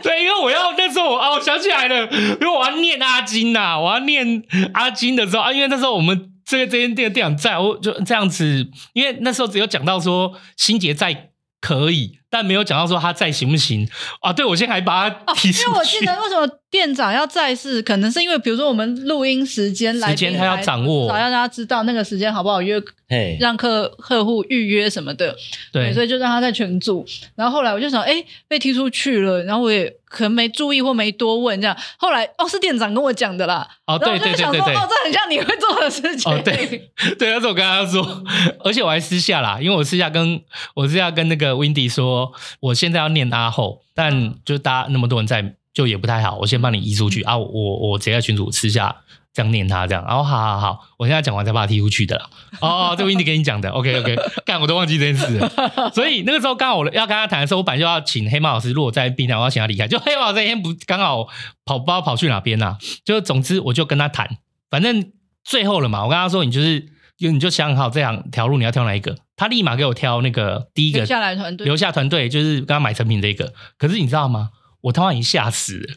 [0.01, 4.41] 对，因为我要那时候我啊，我想起来了，因为我要念阿金呐，我要念
[4.73, 11.27] 阿金的时候啊，因为那时候我们这个这间店的店长在，我就这样子，因为那时候只有讲到说心洁在。
[11.61, 13.87] 可以，但没有讲到说他在行不行
[14.21, 14.31] 啊？
[14.31, 15.65] 对，我现在还把他提出去。
[15.67, 22.81] 因为我记得为什么店长要在是，可能是因为比如说我们录音时间来，时间他要掌握，要让大家知道那个时间好不好约，
[23.39, 25.35] 让客客户预约什么的。
[25.71, 27.05] 对，所以就让他在群组。
[27.35, 29.95] 然后后来我就想，哎，被踢出去了，然后我也。
[30.11, 33.65] 可能没注意或没多问这样，后来哦是店长跟我讲的啦。
[33.87, 36.29] 哦，对对对对对，哦，这很像你会做的事情。
[36.29, 38.21] 哦，对 对，那是我跟他说，
[38.61, 40.41] 而且我还私下啦，因为我私下跟
[40.75, 48.93] 我私下跟那个 Windy 说，我现在要念阿后，但就大家那么多人在，就也不太好，我先帮你移出去，嗯、啊，我我直接在群组私下。
[49.33, 52.29] 这样念他这样，然后好好好，我现在讲完才把他踢出去的啦。
[52.59, 55.91] 哦， 这个 Windy 给你讲的，OK OK，干我都忘记这件事了。
[55.93, 59.87] 所以那个时候刚好我要跟他谈的时候，我本来就要请黑猫老师，如果在冰台，我要请他离开。
[59.87, 61.27] 就黑猫老师那天不刚好
[61.65, 62.77] 跑不知道跑去哪边呐、啊？
[63.05, 64.37] 就总之我就跟他谈，
[64.69, 65.11] 反正
[65.43, 66.89] 最后了嘛，我跟他说你就是，
[67.19, 69.17] 你就想好这两条路你要挑哪一个。
[69.37, 73.53] 他立马给我挑那个第一个留下来团队，留下团队就是跟他买成品这个。
[73.77, 74.49] 可是你知道吗？
[74.81, 75.95] 我他妈已经吓死了，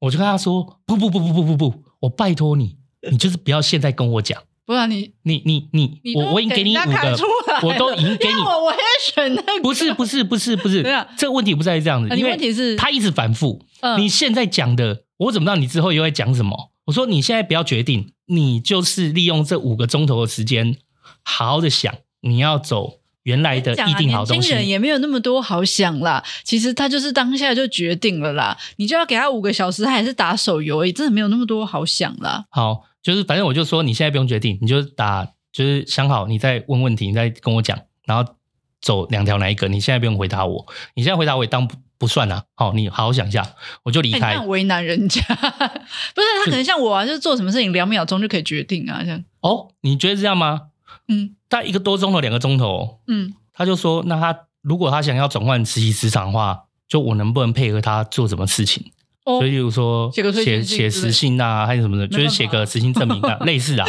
[0.00, 1.85] 我就跟他说不不不不不不不。
[2.00, 2.76] 我拜托你，
[3.10, 7.18] 你就是不要现在跟我讲，不然你你你你，你我我已经给你五个，
[7.62, 8.78] 我都已经给你， 我我也
[9.12, 10.82] 选那个，不是不是不是不是，
[11.16, 13.62] 这个问题不在于这样子，因为问题是他一直反复，
[13.98, 16.72] 你现在讲的，我怎么知道你之后又会讲什么？
[16.86, 20.76] 我说你现在不要决定，你就是利用这五个钟头的时间，
[21.24, 23.00] 好好的想你要走。
[23.26, 26.22] 原来的一定好东西，年轻人也没有那么多好想啦。
[26.44, 28.56] 其实他就是当下就决定了啦。
[28.76, 32.44] 你就要给他五个小时，他还是打手游而已，真的没有那么多好想啦。
[32.50, 38.32] 好，就是反正我就说，你现在不用决定，你就打，就是想好，你再问问题，你再跟我讲，然后
[38.80, 39.66] 走两条哪一个？
[39.66, 42.44] 你现在不用回答我，你现在回答我也当不不算啊。
[42.54, 43.44] 好，你好好想一下，
[43.82, 44.34] 我就离开。
[44.34, 45.20] 欸、为难人家，
[46.14, 49.24] 不是他可能像我啊，就是做什么事情两秒钟就可以决定啊，这样。
[49.40, 50.68] 哦，你觉得是这样吗？
[51.08, 58.90] 嗯，大概一个多钟头，两个钟头，嗯，他就说，那他如果他想要转换实习职场的话，就我能不能配合他做什么事情？
[59.24, 63.86] 哦，所以比如说写个写写实信啊，还是什么的，就是写个实习证明啊， 类似啊，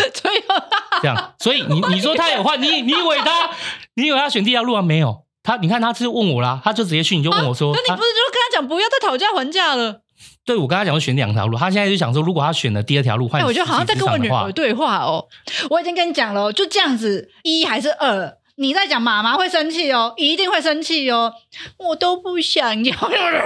[1.01, 1.33] 这样。
[1.39, 3.51] 所以你你说他有换，你你以为他
[3.95, 4.81] 你以为他选第二条路啊？
[4.81, 10.01] 没有，他你看他是问我啦，他就直接去你就问我说，那、啊、你不是就跟他讲不要再讨价还价了？
[10.47, 11.57] 对，我跟他讲，选两条路。
[11.57, 15.27] 他现在就想说，如果他选了第二条路，换、欸、我觉得好像在跟我女儿对话哦。
[15.69, 18.37] 我已经跟你讲了，就这样子，一还是二？
[18.59, 21.31] 你在讲妈妈会生气哦，一定会生气哦。
[21.77, 22.95] 我都不想要。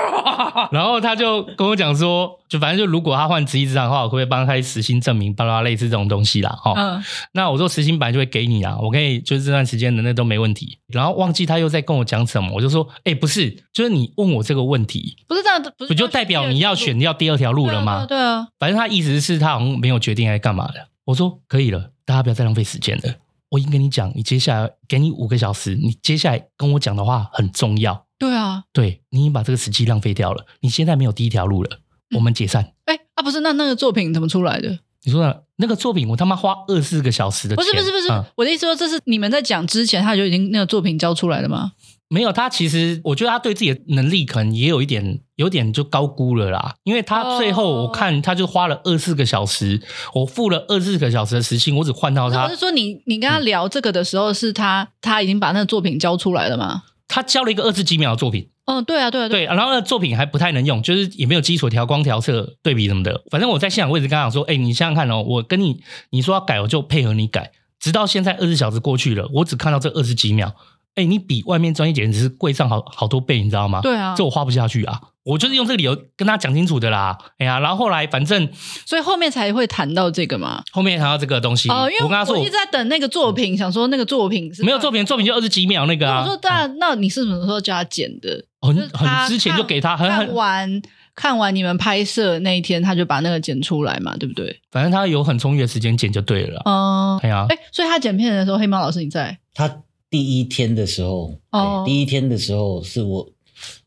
[0.72, 6.50] 然后他就跟我讲说，就反正就如果他换职业职场的话，我会不会帮他开实薪证明，巴拉类似这种东西啦。
[6.64, 10.78] 哈、哦，嗯、那我说实薪本来就会给你啊，我可以就是这段时间的那都没问题。
[10.88, 18.06] 然后忘记他又在跟我讲什么，我就说，哎，不是，就是你问我这个问题，不是这样，不，就代表你要选要第二条路了吗？
[18.06, 20.88] 对啊，对啊，反正他意思是他好像没有决定还是干嘛的。
[21.04, 23.16] 我说可以了，大家不要再浪费时间了。
[23.52, 28.08] 我已经跟你讲，你接下来给你五个小时，你接下来跟我讲的话很重要。
[28.18, 30.46] 对啊，对，你已经把这个时机浪费掉了。
[30.62, 31.70] 你现在没有第一条路了，
[32.12, 32.74] 嗯、我们解散。
[32.86, 34.80] 哎啊，不是，那那个作品怎么出来的？
[35.04, 37.66] 你说的那个作品，我他妈花二十四个小时的钱。
[37.66, 41.74] 不是不是不是，嗯、我的意思说，这是你们在讲之前他就已经那个作品交出来了吗？
[42.14, 46.76] 没有，他其实我觉得他对自己的能力可能也有一点，有点就高估了啦。
[46.84, 49.82] 因为他最后我看他就花了二十四个小时，
[50.14, 52.44] 我付了二十四个小时的时薪，我只换到他。
[52.44, 56.84] 我是说你你跟他聊这个的时候，是他、嗯、他已经把那个作品交出来了吗？
[57.08, 58.50] 他交了一个二十几秒的作品。
[58.66, 59.46] 嗯，对啊，对啊，对。
[59.46, 63.24] 对，然后那个作品还不太能用，就是也没有基础调光、调色、对比什么的。
[63.32, 70.54] 反正我在现场位置跟他讲说：“哎，你想想看哦，我跟你你说要改，我就配合你改。”直到现在二十小时过去了，我只看到这二十几秒。
[70.96, 73.80] 哎、欸，你比外面专业剪辑师贵上好好多倍，你知道吗？
[73.82, 75.00] 对啊，这我花不下去啊。
[75.24, 77.18] 我就是用这个理由跟他讲清楚的啦。
[77.38, 78.50] 哎呀，然后后来反正，
[78.86, 80.64] 所以后面才会谈到这个嘛。
[80.72, 86.22] 后面谈到这个东西哦，因为我跟他说，我一直在等那个作品，想说那个作品是没有作品，作品就二十几秒那个啊。
[86.22, 88.44] 我说，那那你是什么时候叫他剪的？
[88.62, 90.82] 很很之前就给他，很看完
[91.16, 94.60] 看完你们拍摄那一天，他就把那个剪出来嘛，对不对？
[94.72, 96.62] 反正他有很充裕的时间剪就对了。
[96.66, 99.38] 嗯，哎呀，哎，所以他剪片的时候，黑猫老师你在？
[99.54, 99.70] 他
[100.12, 103.28] 第一天的时候，哦，第一天的时候是我。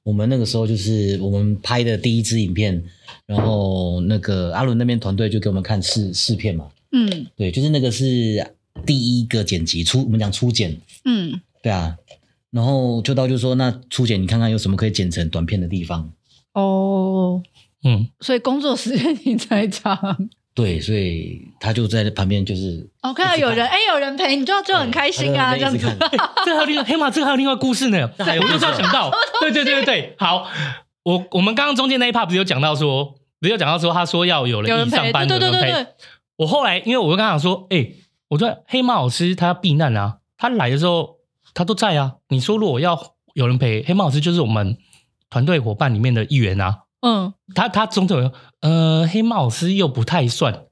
[0.05, 2.85] 我们那个时候就是我们拍的第一支影片，
[3.27, 6.71] 然后那个阿伦那边团队就给我们看试试片嘛。
[6.93, 8.53] 嗯，对，就是那个是
[8.87, 10.81] 第一个剪辑初，我们讲初剪。
[11.05, 11.97] 嗯，对啊，
[12.53, 16.13] 然后就到就说那初剪，你看看有什么可以剪成短片的地方。
[16.53, 17.43] 哦，
[17.83, 20.29] 嗯，所以工作时间你在场。
[20.55, 25.85] 对，所以他就在旁边，就是哦，看到有人，哎，有人陪，你就就很开心啊，这样子。
[26.45, 28.09] 这还有另外黑马，这个还有另外故事呢。
[28.17, 29.11] 我就这样想到，
[29.43, 30.49] 对对对对对，好，
[31.03, 35.87] 我我们刚刚中间那一 part 不是有讲到说，不是有讲到说，他说要有人一上班的，对对对对。
[36.37, 37.89] 我后来因为我就跟他讲说，哎，
[38.29, 41.17] 我说黑马老师他要避难啊，他来的时候
[41.53, 42.15] 他都在啊。
[42.29, 44.79] 你说如果要有人陪，黑马老师就是我们
[45.31, 46.84] 团队伙伴里面的一员啊。
[47.05, 50.65] 嗯，他他总总呃，黑猫老师又不太算，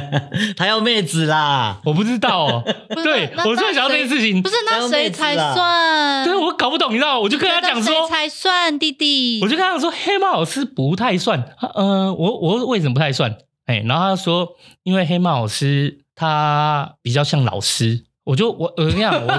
[0.54, 2.62] 他要妹子啦，我不知道哦。
[3.02, 6.26] 对，我在想到这件事情，不是那谁才算？
[6.26, 9.40] 对，我搞不懂，你知道，我就跟他讲说，谁才算弟弟？
[9.42, 11.42] 我就跟他讲说，黑猫老师不太算。
[11.74, 13.38] 呃，我我为什么不太算？
[13.64, 19.32] 哎，然后他说，因为黑猫老师他比较像老师，我就我我跟你讲，我 不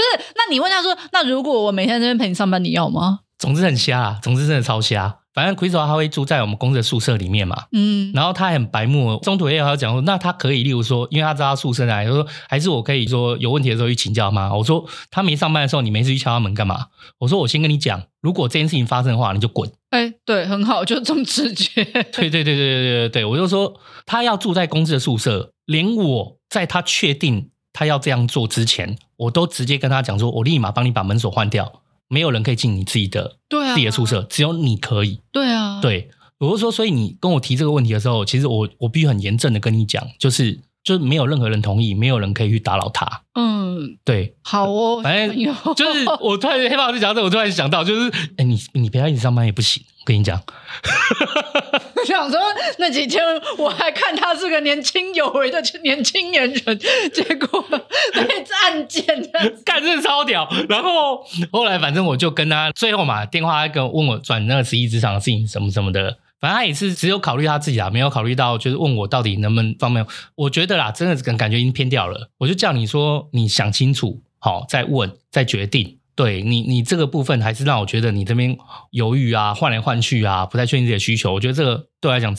[0.00, 3.20] 是，那你问他说，那如果我每天在这边陪你上班，你要吗？
[3.38, 5.18] 总之很瞎啊，总之真的超瞎。
[5.34, 14.54] 反正 Crystal 他会住在我们公司的宿舍里面嘛，嗯，然后他很白目，中途也有他讲说，那他可以，例如说，因为他知道他宿舍来，他说还是我可以说有问题的时候去请教吗？
[14.54, 16.86] 我说他没上班的时候，你没事去敲他门干嘛？
[17.18, 19.70] 我说我先跟你讲，如果这件事情发生的话，你就滚。
[19.90, 21.84] 哎，对，很好，就这么直接。
[21.84, 31.82] 对对对对对对对，我就说他要住在公司的宿舍，连我在他确定他要这样做之前，我都直接跟他讲说，我立马帮你把门锁换掉。
[32.08, 35.20] 没有人可以进你自己的，对啊，自己的宿舍，只有你可以。
[35.32, 43.22] 对啊，对，我就说，所以你跟我提这个问题的时候，其实我我必须很严正的跟你讲，就是就是没有任何人同意，没有人可以去打扰他。
[43.34, 45.36] 嗯，对，好哦，反正
[45.74, 50.40] 就是我突然黑豹老师讲到这，我突然想到，就是哎，你你陪他一起上班也不行，我跟你讲。
[52.06, 52.38] 我想说
[52.78, 53.20] 那几天
[53.58, 56.78] 我还看他是个年轻有为的年轻年人，
[57.12, 57.64] 结果
[58.14, 59.04] 被案件
[59.64, 60.48] 干这超屌。
[60.68, 70.06] 然后后来反正我就跟他最后嘛，电话还跟问我转那个十一职场的事情什么什么的，反正他也是只有考虑他自己啊，没有考虑到就是问我到底能不能方便。
[70.36, 72.30] 我觉得啦，真的感感觉已经偏掉了。
[72.38, 75.95] 我就叫你说你想清楚，好再问再决定。
[76.16, 78.56] 对你，你这个部分还是让我觉得你这边
[78.90, 81.34] 犹豫啊，换来换去啊，不太确定自己的需求。
[81.34, 82.34] 我觉得这个对我来讲，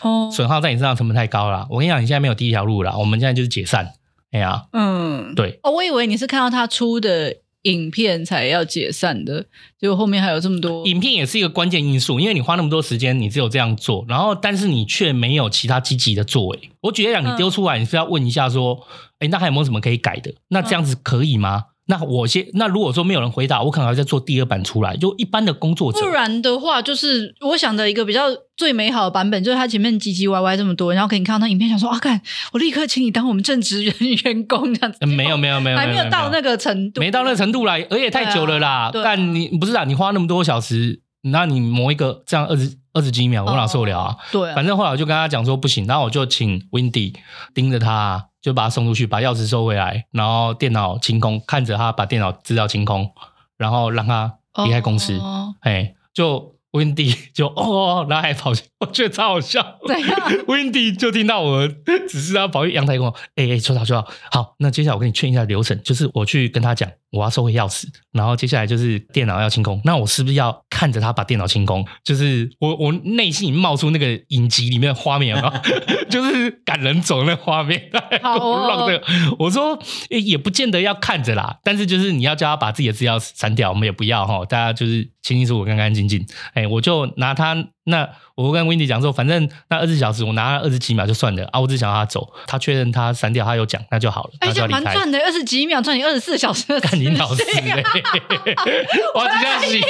[0.00, 1.66] 哦，损耗在你身上成本太高了。
[1.68, 3.92] 我跟你讲，你现在没有第一条路了，我们现在就是解散。
[4.30, 5.58] 哎呀，嗯，对。
[5.64, 9.46] 哦，我以为你是看到他出的影片才要解散的，
[9.80, 10.86] 结果后面还有这么多。
[10.86, 16.70] 影片也是一个关键因素，因为你花那么多时间，你只有这样做，然后但是你却没有其他积极的作为。
[16.82, 18.86] 我举例讲，你丢出来，你是要问一下说，
[19.18, 20.34] 哎，那还有没有什么可以改的？
[20.48, 21.64] 那这样子可以吗？
[21.90, 24.94] 那我先，那如果说没有人回答，我可能还要再做第二版出来。
[24.94, 28.24] 就一般的工作者，不然的话，就是我想的一个比较
[28.58, 32.20] 最美好的版本，就是他前面唧唧歪歪这么多，然后给你看到他影片，想说啊，干，
[32.52, 35.06] 我立刻请你当我们正职员员工这样子。
[35.06, 38.90] 没有没有没有，还没有到那个程度，没到那个程度啦，而且太久了啦。
[38.92, 44.16] 但你不是啊，你花那么多小时，那你磨一个这样二十二十几秒，我哪受得了啊？
[44.32, 47.14] 对，反正后来我就跟他讲说不行，然后我就请 Windy
[47.54, 48.24] 盯着他。
[48.40, 53.10] 就把他送出去，把钥匙收回来，然后电脑清空，看着他把电脑资料清空，
[53.56, 54.32] 然后让他
[54.64, 55.20] 离开公司。
[55.60, 59.78] 哎、oh.，就 Windy 就哦，然后还跑去，我觉得超好笑。
[59.86, 61.68] 对样，Windy 就听到我
[62.08, 66.90] 只是他跑去阳台跟我，哎哎，说好说好，好，那接下来我跟你劝一下流程，就是我去跟他讲。
[67.10, 69.80] 我要收回钥匙，然后接下来就是电脑要清空。
[69.82, 71.82] 那我是不是要看着他把电脑清空？
[72.04, 75.62] 就是我我内心冒出那个影集里面的画面了，
[76.10, 77.90] 就是赶人走那画面。
[78.20, 79.78] 好哦，这个，我说
[80.10, 84.44] 也不见得要看着啦，但是就是你要叫他把自己的资料删掉，我们也不要哈。
[84.44, 86.26] 大家就是清清楚楚、干干净净。
[86.54, 88.08] 哎，我就拿它那。
[88.38, 94.30] 我跟 Windy 讲说，反正那二十小时我拿了二十几秒就算了啊，我只想让他走，他确认他删掉，他有讲，那就好了。
[94.38, 96.78] 哎、蛮赚的，二十几秒赚你二十四小时的。
[96.80, 97.82] 干你老师嘞！
[99.16, 99.80] 我要这样洗。
[99.80, 99.84] 老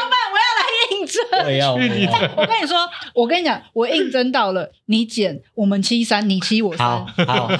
[0.00, 1.22] 板，我要来应征。
[1.44, 1.74] 我要。
[1.74, 1.78] 我
[2.44, 2.76] 跟你说，
[3.14, 6.84] 我跟你讲，我应征到了，你减我们七三，你七我三。
[6.86, 7.46] 好，好，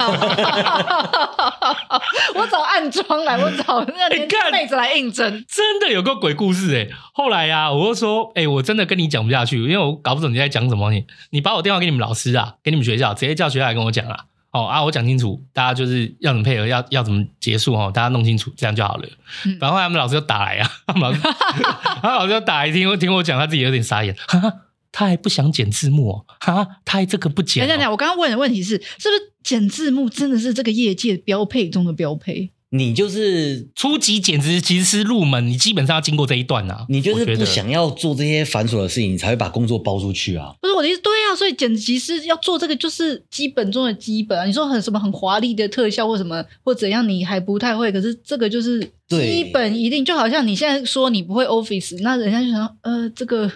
[2.34, 5.44] 我找暗装来，我找那年轻 妹子来应征。
[5.48, 6.88] 真的有个鬼故事哎！
[7.12, 10.90] 后来呀、啊，我就说，哎、欸，我真的跟你讲不下去，因为我搞不懂你在讲什么。
[10.90, 14.26] 你你把我电话给你们老师啊，给你们学校，直接叫学校来跟我讲啊。
[14.50, 19.08] 哦啊，我讲清楚，大家就是要怎么配合，要要怎么结束哦，大家弄清楚，这样就好了。
[19.46, 21.20] 嗯、然后他们老师就打来啊，他们老师，
[22.00, 24.52] 他老师就打来听我听我讲，他自己有点傻眼，哈哈，
[24.92, 27.66] 他还不想剪字幕哦，哈，他还这个不剪、哦。
[27.66, 32.52] 等等等，我刚刚问的问题是，是不是剪字幕真的是这个业界标配中的标配？
[32.76, 36.84] 你就是初级剪辑师入门，你基本上要经过这一段啊。
[36.88, 40.52] 你就是不想要做这些繁琐的事情，你才会把工作包出去啊。
[40.60, 44.44] 不是我的意思，对啊，所以剪辑师要做这个就是基本中的基本啊。
[44.44, 48.90] 你说很什么很华丽的特效或什么或怎样，你还不太会，可是这个就是。
[49.20, 53.50] 基本一定就好像你现在说你不会 Office，那人家就想呃，这个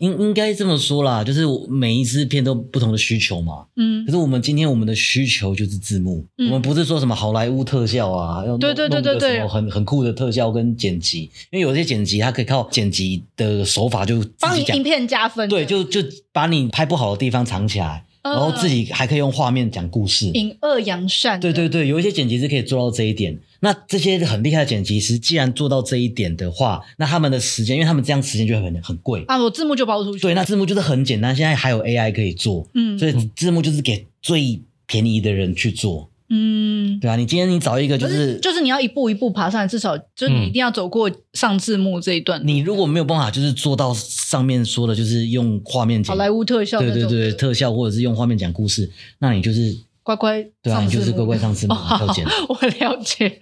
[0.00, 3.66] 应应该这么说啦，就是每一支片都不同的需求嘛。
[3.76, 16.00] 嗯，可是我们今天我们的需求就是字幕，嗯、我们不是说什么好莱坞特效啊，要对对对对对，什么很很酷的特效跟剪辑，因为有些剪辑它可以靠剪辑的手法就帮你影片加分，对，就就
[16.32, 18.04] 把你拍不好的地方藏起来。
[18.22, 21.38] 然后自己还可以用画面讲故事，引恶扬善。
[21.40, 23.38] 对对对，有一些剪辑师可以做到这一点。
[23.60, 29.36] 那这些很厉害的剪辑师，既然做到这一点的话，那他们的时间，因为他们这样时间就很很贵啊。
[29.42, 30.20] 我字幕就包出去。
[30.20, 36.08] 对，那字幕就是很简单，现在还有 AI 可以做，嗯，所以字幕就是给最便宜的人去做。
[36.30, 42.40] 嗯，对啊，你今天你找一个就是，是就是你要一步一步爬上来，至少就是你一定要走过上字幕这一段。
[42.46, 49.87] 你如果没有办法，就是做到上面说的，就是用画面讲好莱坞特效，对对对，特效或者是用画面讲故事，那你就是。
[50.08, 52.24] 乖乖，对啊，你就是乖乖上字幕， 要剪。
[52.48, 53.38] 我了解。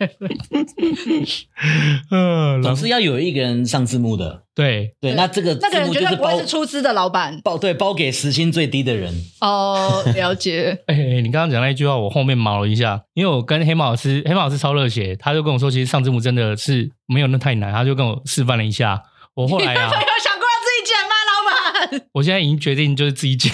[2.10, 4.42] 嗯，总是要有一个人上字幕的。
[4.52, 9.14] 对对，那这个那个人绝对不会是出资的老板，包对包给时薪最低的人。
[9.40, 10.76] 哦，了解。
[10.86, 19.00] 哎，你刚刚讲那一句话，我后面毛了一下，因为我跟黑马老师，黑马老师超热血，他就跟我说，其实上字幕真的是没有那太难，他就跟我示范了一下。
[19.34, 22.08] 我后来啊，有想过要自己剪吗，老板？
[22.14, 23.52] 我现在已经决定就是自己剪。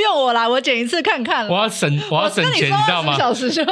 [0.00, 1.46] 先雇佣我啦，我剪一次看看。
[1.46, 3.16] 我要省，我要省钱，你，知道吗？
[3.16, 3.64] 小时就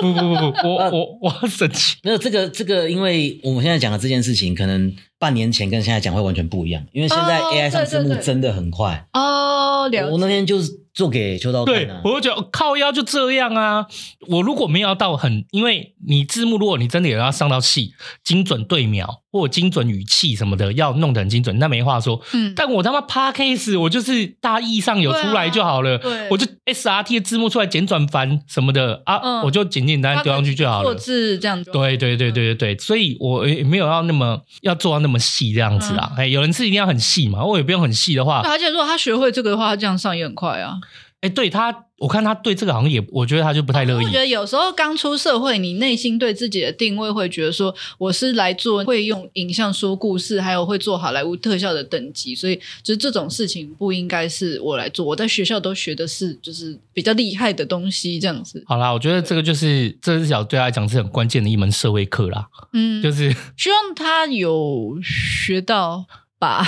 [0.00, 1.96] 不不不不，我我我要省钱。
[2.02, 9.88] 没有这个这个，因为我们现在讲的这件事情，可能半年前跟现在讲会完全不一样，因为现在 AI 上字幕真的很快哦。
[9.90, 10.10] 了。
[10.10, 10.84] 我那天就是。
[10.94, 13.84] 做给秋刀看、啊、对，我就觉得靠腰就这样啊。
[14.28, 22.22] 我如果没有到很，因为你字幕，如果你真的有要上到戏，精准对秒或精准语气什么的，要弄得很精准，那没话说。
[22.32, 25.98] 嗯，但我他妈 Podcast 我就是大意上有出来就好了。
[25.98, 30.84] 对、啊，我就 SRT 的字幕出来简转繁什么的啊，嗯、我就简简单单丢上去就好了。
[30.84, 31.72] 做字这样子。
[31.72, 36.12] 对对对对对对，所以我也没有要那么要做到那么细这样子啊。
[36.16, 38.40] 哎、嗯，有人是一定要很细嘛，我也不用很细的话。
[38.44, 40.76] 而且如果他学会这个的话，他这样上也很快啊。
[41.22, 44.04] 哎，对他，我看他对这个好像也，我觉得他就不太乐意。
[44.04, 55.06] 我觉得有时候刚出社会，你内心对自己的定位会觉得说，我是来做会用影像说故事，还有会做好莱坞特效的等级，所以就是这种事情不应该是我来做。
[55.06, 58.62] 我在学校都学的是就是比较厉害的东西，这样子。
[58.66, 62.48] 好啦，我觉得这个就是这至少对他来讲是很关键的一门社会课啦。
[62.72, 66.04] 嗯，就是希望他有学到。
[66.44, 66.62] 吧，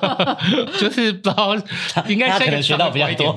[0.80, 1.54] 就是不知道，
[2.08, 3.36] 应该他可能学到比较多，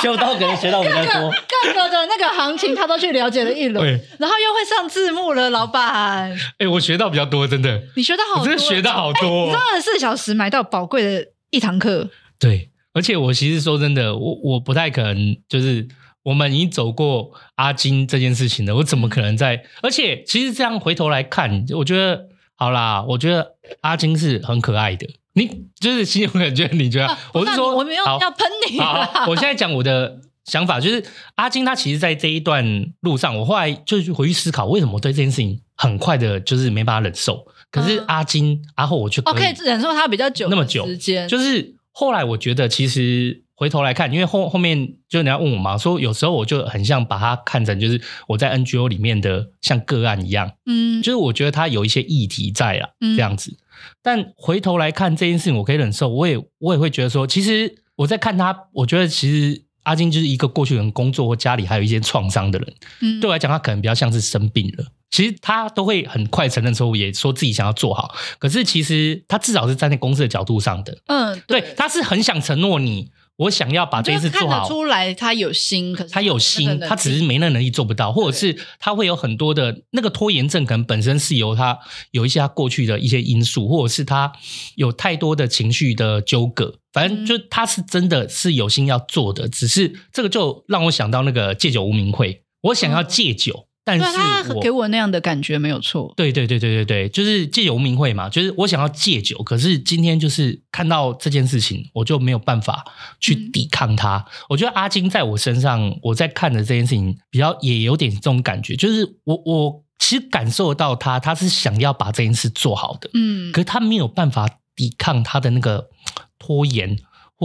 [0.00, 1.32] 学到 可能学到比较多，
[1.64, 3.84] 各个的那个行情他都去了解了一轮，
[4.20, 6.32] 然后又会上字幕了，老板。
[6.58, 12.08] 哎，我学到比较多，真的，你学到好多，真的学到好多，你知道二十四小时买到宝贵的一堂课。
[12.38, 15.88] 对，而且我其实说真的，我我不太可能，就是
[16.22, 19.64] 我们已经走过阿金这件事情了，我怎么可能在？
[19.82, 22.28] 而且其实这样回头来看，我觉得。
[22.56, 25.06] 好啦，我觉得阿金是很可爱的。
[25.36, 27.08] 你就是心有感觉，你觉得？
[27.08, 29.02] 啊、我是说，我没有要喷你好。
[29.04, 32.64] 好，我现在讲我的想法，就是阿金他其实在这一段
[33.00, 37.44] 路上，我后来就是回去思考，为什么我对这件事情很快的，就是没办法忍受。
[37.72, 41.28] 可是阿金、嗯、阿后，我就可以忍受他比较久，那么久时间。
[41.28, 50.50] 就是后来我觉得，其实回头来看，因为后后面就人家问我嘛，说有时候我就很像把它看成就是我在 NGO 里面的像个案一样。
[50.66, 53.56] 嗯，就是我觉得它有一些议题在啦，这样子。
[54.02, 56.08] 但回头来看这件事情，我可以忍受。
[56.08, 62.74] 我也我也会觉得说，其实我在看他，我觉得其实阿金就是一个过去人工作或家里还有一些创伤的人。
[63.02, 64.84] 嗯，对我来讲，他可能比较像是生病了。
[65.10, 68.12] 其实他都会很快承认错误，也说自己想要做好。
[68.40, 70.98] 可是其实他至少是站在公司的角度上的。
[71.06, 81.78] 嗯，对，对他是很想承诺你，我想要把这件事做好，看得出来他有心，可是他有心，他只是没那能力做不到，或者是他会有很多的那个拖延症，可能本身是由他
[82.12, 84.32] 有一些他过去的一些因素，或者是他
[84.76, 93.66] 有太多的情绪的纠葛，反正就他是真的是有心要做的，只是这个就让我想到那个戒酒无名会，我想要戒酒。
[93.66, 96.12] 嗯但是他给我那样的感觉没有错。
[96.16, 102.84] 对对对对对对，就是戒酒无名会嘛，就是我想要戒酒，可是今天就是看到这件事情，我就没有办法
[103.20, 104.16] 去抵抗它。
[104.16, 115.90] 嗯、我觉得阿金在我身上，我在看的这件事情比较也有点这种感觉，就是我我其实感受到他，他是想要把这件事做好的，嗯，可是他没有办法抵抗他的那个
[116.38, 116.98] 拖延。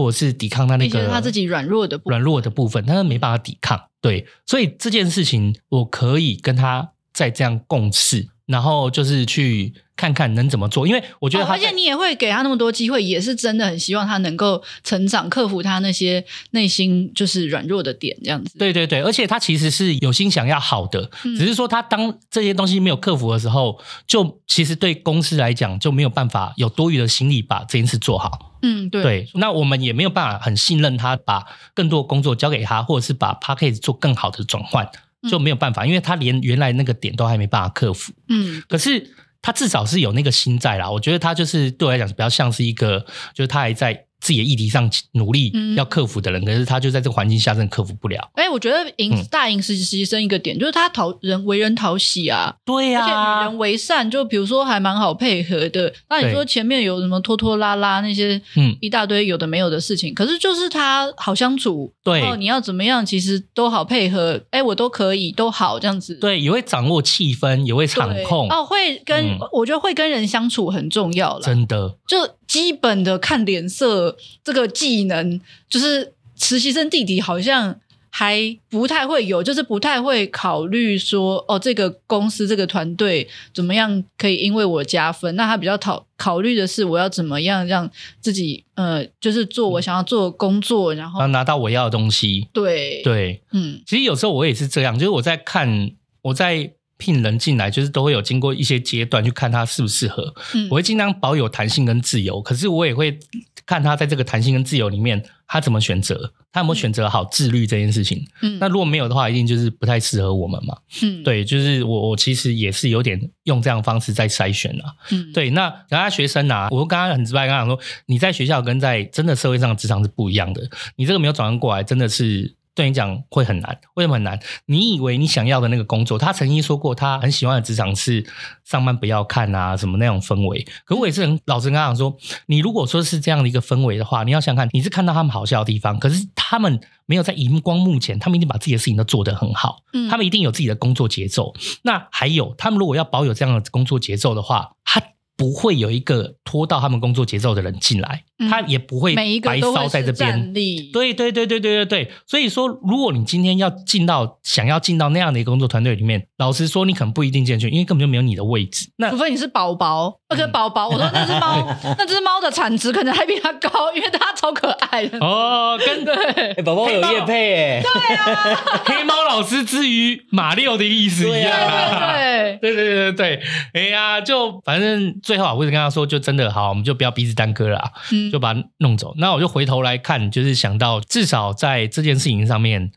[0.04, 3.82] 或者是抵抗他那个他自己软弱的软弱的部分，他是没办法抵抗。
[4.02, 9.74] 对，所以这件事情我可以跟他再这样共事，然后就是去。
[10.00, 18.58] 看看能怎么做，因为我觉得而且你也会给他那么多机会，也是真的很希望他能够成长，克服他那些内心就是软弱的点，这样子。
[18.58, 23.78] 对对对，而且他其实是有心想要好的，嗯、只是说他当这些东西没有克服的时候，
[24.08, 28.49] 就其实对公司来讲就没有办法有多余的心力把这件事做好。
[28.62, 29.04] 嗯，对。
[29.04, 34.90] 对，那我们也没有办法很信任他，把更多工作交给他，或者是把 p a c k a g e 做更好的转换，
[35.30, 38.14] 就没有办法，因为他连原来那个点都还没办法克服。
[38.28, 39.16] 嗯，可是。
[39.42, 43.00] 他至少是有那个心在啦，我觉得他就是对我来讲比较像是一个，
[43.34, 44.08] 就是他还在。
[44.20, 48.30] 自己的议题上努力要克服的人，嗯、可是他就在这个环境下真的克服不了。
[48.34, 55.94] 哎、欸，我觉得影大影实习生一个点、嗯、就是他讨人为人讨喜啊，对呀、啊，而且与人为善，就比如说还蛮好配合的。
[56.10, 64.42] 那你说前面有什么拖拖拉拉那些，嗯，一大堆有的没有的事情，嗯、可是就是他好相处，对，然后你要怎么样，其实都好配合。
[64.52, 66.16] 哎、欸，我都可以，都好这样子。
[66.16, 68.50] 对，也会掌握气氛，也会场控。
[68.50, 72.18] 哦，会跟、嗯、我觉得会跟人相处很重要了，真的就。
[72.50, 75.40] 基本的看脸色这个技能，
[75.70, 77.80] 就是实习生弟弟好像
[78.10, 85.36] 还不太会有，就是不太会考虑说，哦，这个公司这个团队怎么样可以因为我加分？
[85.36, 87.88] 那他比较考考虑的是，我要怎么样让
[88.20, 92.48] 自己呃，就是做我想要做的工作，然后拿到我要的东西。
[92.52, 95.92] 对对，嗯，其实有时候我也是这样，就是我在看
[96.24, 96.74] 我在。
[97.00, 103.18] 聘人进来就是都会有经过一些阶段去看他适不适合，嗯，我会尽量保有弹性跟自由，可是我也会
[103.66, 122.59] 看他在这个弹性跟自由里面他怎么选择，他有没有选择好自律这件事情，嗯，那如果没有的话，一定就是不太适合我们嘛，嗯，对，就是我我其实也是有点用这样的方式在筛选啊，嗯，对，那其他学生啊，我刚刚很直白跟他讲说，你在学校跟在真的社会上的职场是不一样的，你这个没有转换过来，真的是。
[122.80, 124.40] 对你讲会很难，为什么很难？
[124.68, 128.26] 你以为你想要的那个工作，他曾经说过，他很喜欢的职场是
[128.64, 130.66] 上班不要看啊，什么那种氛围。
[130.86, 132.16] 可我也是很老实跟他讲说，
[132.46, 141.54] 你如果说是这样的一个氛围的话，你要想看，你是看到他们好笑的地方，可是他们没有在荧光幕前，他们一定把自己的事情都做得很好，嗯，他们一定有自己的工作节奏。
[141.82, 145.04] 那还有，他们如果要保有这样的工作节奏的话，他。
[145.40, 150.52] 不会有一个拖到他们工作节奏的人进来，嗯、他也不会白烧在这边。
[150.52, 158.92] 对对对对对对对，所以说，如果你今天要进到想要进到那样的一个工作团队里面，老实说，你可能不一定进去，因为根本就没有你的位置。
[158.98, 165.18] 那除非你是宝宝，那个宝宝，我说那只猫， 那只猫的产值可能还比它高，因为它超可爱的。
[165.20, 175.20] 哦，跟对，宝宝有业配，对啊， 黑猫老师之于马六的意思一样啊，对对对对对对，哎呀，就反正。
[175.22, 179.14] 最后啊，我就跟他说，就真的好，我们就不要彼此耽搁了，嗯，就把它弄走。
[179.18, 182.92] 那我就回头来看，就是想到至少在这件事情上面，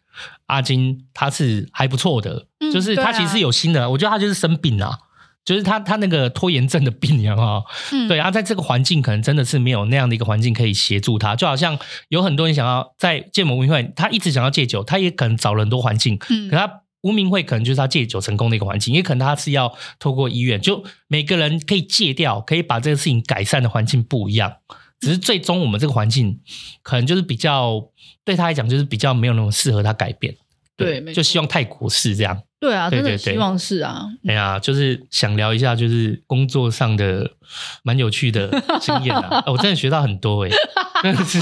[0.47, 3.83] 阿金他是还不错的，嗯、就是他其实是有心的。
[3.83, 4.99] 啊、我觉得他就是生病了，
[5.45, 7.63] 就是他他那个拖延症的病，你知道吗？
[7.93, 11.79] 嗯，对啊，在这个环境可能真的是没有那样的一个环境可以协助他，就好像
[12.09, 16.81] 有很多人想要在戒某无名会，他一直想要戒酒，他也可能找了很多环境，嗯，可他。
[17.03, 24.59] 无名会可能就是他戒酒成功的一个环境，也可能他是要透过医院，就每个人可以戒掉，可以把这个事情改善的环境不一样。
[25.01, 26.39] 只是最终我们这个环境
[26.81, 27.89] 可能就是比较
[28.25, 30.37] 对他来讲就是比较没有那么适合他改变。
[30.77, 32.41] 对，对就希望泰国是这样。
[32.63, 34.07] 对啊，对对对，希望是啊。
[34.25, 37.33] 哎呀，就是想聊一下，就是工作上的
[37.83, 38.49] 蛮有趣的
[38.81, 40.57] 经验啊，我真的学到很多哎、欸，
[41.03, 41.41] 真的是。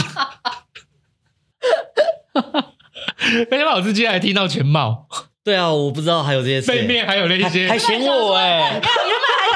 [3.50, 5.06] 那天老师今天还听到全貌。
[5.44, 6.68] 对啊，我不知道还有这些事。
[6.72, 8.72] 背面还有那些，还嫌我哎！
[8.72, 9.49] 原本还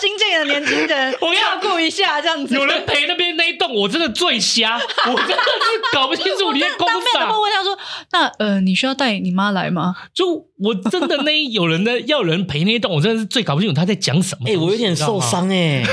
[0.00, 2.54] 新进的年轻人， 我要顾一下这样子。
[2.54, 4.76] 有人陪那边那一栋，我真的最瞎，
[5.06, 6.94] 我真的是搞不清楚你在公司。
[7.14, 7.78] 当面会问他说
[8.12, 14.48] ：“那呃，你需要带你妈来吗？”就我真的那有人的要人陪那一栋，我真的是最搞不清楚他在讲什么。
[14.48, 15.84] 哎，我有点受伤 哎。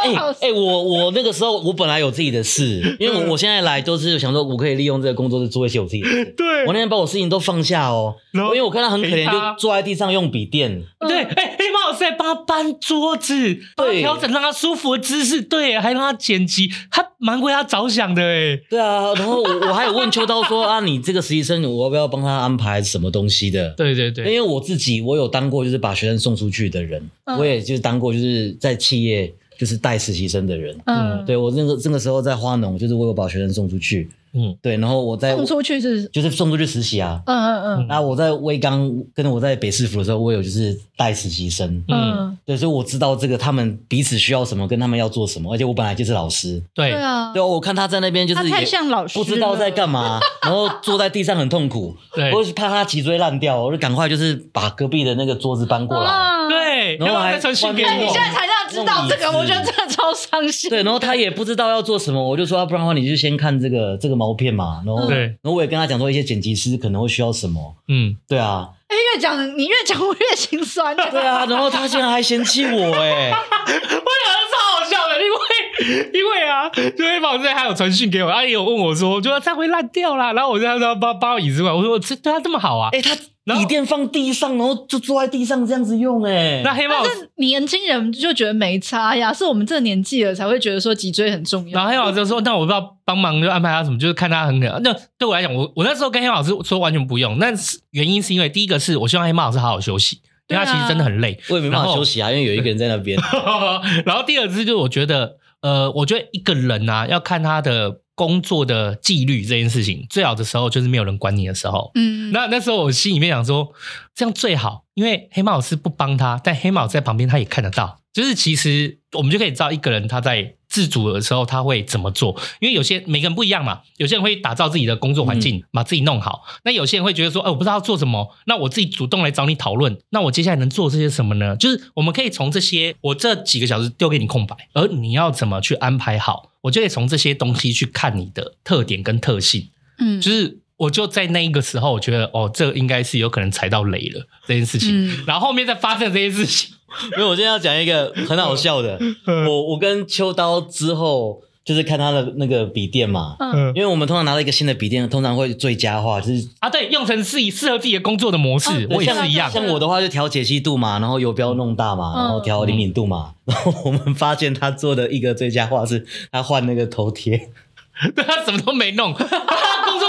[0.00, 6.24] 哎哎，我我那个时候我本来有自己的事，因为我我现在来都是想说，我可以利用这个工作室做一些我自己的事。
[6.36, 10.82] 对，我那天把我事情都放下哦，然后因为我看他很可怜，就坐在地上用笔电。
[11.00, 11.57] 对，哎，黑
[11.98, 19.12] 在帮他搬桌子，对，调整让他舒服的姿势，对，还让他剪辑，他蛮为他着想的，哎，对啊。
[19.14, 23.70] 然后我我还有问秋刀说啊，你这个实习生，我要不要帮他安排什么东西的？
[23.70, 27.02] 对对对，因为我自己我有当过就是把学生送出去的人，
[27.38, 29.34] 我也就是当过就是在企业。
[29.58, 46.98] 就是带实习生的人，嗯，对我那个那个时候在花农，就是我有把学生送出去，嗯，对，然后我在送出去是就是送出去实习啊，嗯嗯嗯，那我在威刚跟我在北师府的时候，我有就是带实习生，嗯，对，所以我知道这个他们彼此需要什么，跟他们要做什么，而且我本来就是老师，对。
[46.98, 56.10] 啊，对，我看他在那边就是太像老师，不知道在干嘛，然后坐在地上很痛苦， 对，我是怕他脊椎烂掉，我就赶快就是把隔壁的那个桌子搬过来，
[56.48, 60.68] 对，然后还传讯给你，现在才让知道这个，我觉得真的超伤心。
[60.68, 64.82] 对，然后他也不知道要做什么，我就说，不然的话，你就先看这个这个毛片嘛。
[64.84, 67.76] 然后，对，然后我也跟他讲说，一些剪辑师可能会需要什么。
[67.88, 68.68] 嗯，对啊。
[68.88, 70.96] 哎，越讲你越讲我越心酸。
[70.96, 73.36] 对啊，然后他竟然还嫌弃我，哎， 我
[73.70, 75.38] 觉得超好笑的，因为
[76.12, 83.16] 因为啊，就黑宝之前还有传讯给我，阿姨有问我说，就说他会烂掉啦，然后我就他说把把我椅子过来，我说这对他这么好啊，哎他。
[83.58, 91.74] 椅垫放地上，然后就坐在地上这样子用，哎，那黑猫老师年轻人就觉得没差呀，是我们这个年纪了才会觉得说脊椎很重要。
[91.74, 103.18] 然后黑猫老师就说：“那我不知道帮忙就安排他什么，就是看他很可。”那对我来讲，我我那时候跟黑猫老师说完全不用，那是原因是因为第一个是我希望黑猫老师好好休息，因为他其实真的很累，我也没办法休息啊，因为有一个人在那边。
[104.04, 108.00] 然后第二次就是我觉得，呃，我觉得一个人啊要看他的。
[108.18, 111.92] 工作的纪律这件事情，最好的时候就是没有人管你的时候。
[111.94, 113.72] 嗯，那那时候我心里面想说，
[114.18, 120.56] 这样最好，因为黑猫老师不帮他，但黑猫在旁边他也看得到，就是其实我们就可以知道一个人他在。
[120.68, 122.38] 自主的时候他会怎么做？
[122.60, 126.44] 因为有些每个人不一样嘛，有些人会打造自己的工作环境，把自己弄好。
[126.62, 129.98] 那有些人会觉得说，哎，我不知道要做什么，那我自己主动来找你讨论。
[130.10, 131.56] 那我接下来能做这些什么呢？
[131.56, 139.70] 就是我们可以从这些，我这几个小时丢给你空白，而你要怎么去安排好，我就可以从这些东西去看你的特点跟特性。
[139.98, 144.90] 嗯，就是我就在那一个时候，我觉得哦，这应该是有可能踩到雷了这件事情。
[144.90, 146.74] 嗯，然后后面再发生这件事情。
[147.12, 148.98] 因为我今天要讲一个很好笑的，
[149.46, 159.50] 我我跟秋刀之后就是看他的那个笔电嘛，嗯，因为我们通常拿到一个新的笔电，通常会最佳化，就是啊，对，用成自己适合自己的工作的模式，啊、我也是一样。
[159.50, 167.50] 像我的话就调解析度嘛，然后游标弄大嘛，然后调灵敏度嘛，然后我们发现他做的一个最佳化是他换那个头贴，
[168.16, 169.14] 对他什么都没弄。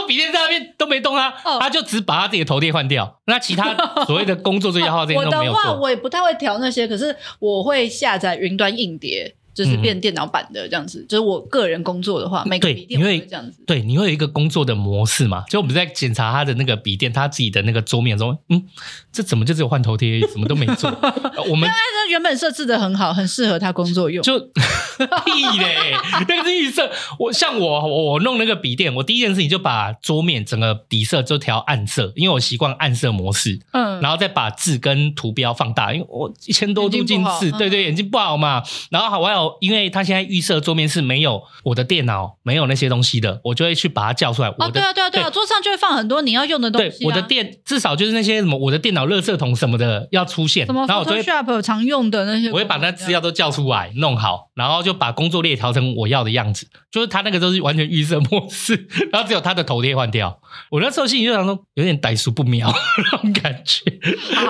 [0.09, 3.75] 笔电在那边都没动啊，哦、他就只把他自己的头贴换掉，那其他
[4.07, 5.61] 所谓的工作最佳化这些都没有做。
[5.61, 9.35] 我的话，我也不太会调那些，可是我会下载云端硬碟。
[9.51, 13.61] 就是变电脑版的这样子，嗯、就是我个人工作的话，每个笔电会这样子。
[13.67, 15.43] 对，你会有一个工作的模式嘛？
[15.49, 18.63] 就我们在检查他的那个笔电，他自己的那个桌面中，嗯，
[19.11, 20.89] 这怎么就只有换头贴，什么都没做？
[21.49, 24.23] 我们那原本设置的很好，很适合他工作用。
[24.23, 24.39] 就
[25.25, 25.93] 屁嘞，
[26.27, 26.89] 那个是预设。
[27.17, 33.59] 我像我，我弄那个笔电，我第一件事情就把桌面整个底色就调暗色，因为我习惯暗色模式。
[33.71, 38.63] 嗯，然后再把字跟图标放大，因为我一千多度近视，对对，眼睛不好嘛。
[38.89, 39.49] 然后好，我还有。
[39.59, 44.47] 因为他现在预设桌面是没有我的电脑，没有那些东西的，我就会去把它叫出来。
[44.47, 46.99] 哦，对啊，对啊，对啊，桌上就会放很多你要用的东西。
[46.99, 50.65] 对，我的电至少就是那些什么，我的电脑垃圾桶什么的要出现。
[50.65, 50.85] 什么？
[50.87, 56.67] 然后我就会 Photoshop 常用的那些，我会把那资料都叫出来，弄好，然后就把工作列调成我要的样子。
[56.91, 60.41] 就是他那个都是完全预设模式， 然后只有他的头贴换掉。
[60.71, 62.67] 我那时候心里就想说，有点歹俗不妙
[63.11, 63.83] 那种感觉。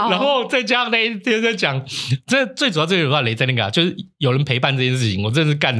[0.09, 1.83] 然后再加上那一天在讲，
[2.25, 5.79] 这最主要最主要雷在那个，就是有人陪伴这件事情，我真的是干。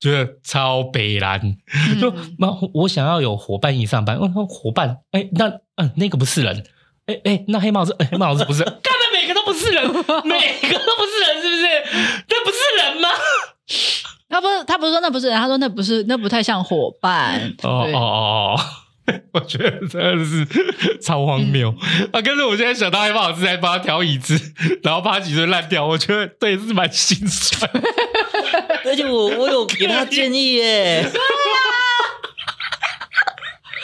[0.00, 1.40] 觉得超北蓝，
[2.00, 4.18] 就那、嗯、我想要有伙伴一起上班。
[4.18, 6.64] 我说伙伴，哎、欸，那嗯，那个不是人，
[7.08, 8.80] 哎、欸、哎、欸，那黑猫是、欸、黑帽子不是，干的
[9.12, 11.66] 每个都不是人，每个都不是人，是不是？
[12.28, 13.08] 那不是人吗？
[14.28, 17.54] 他不是，他不是说那不是人，他说那不是，那不太像伙伴。
[17.62, 18.60] 哦哦哦哦。
[19.32, 20.46] 我觉得真的是
[21.00, 21.74] 超荒谬
[22.12, 22.20] 啊！
[22.20, 24.38] 可是我现在想到黑猫老师在帮他调椅子，
[24.82, 27.70] 然后把椅子烂掉，我觉得对是蛮心酸。
[28.84, 31.10] 而且我我有给他建议耶。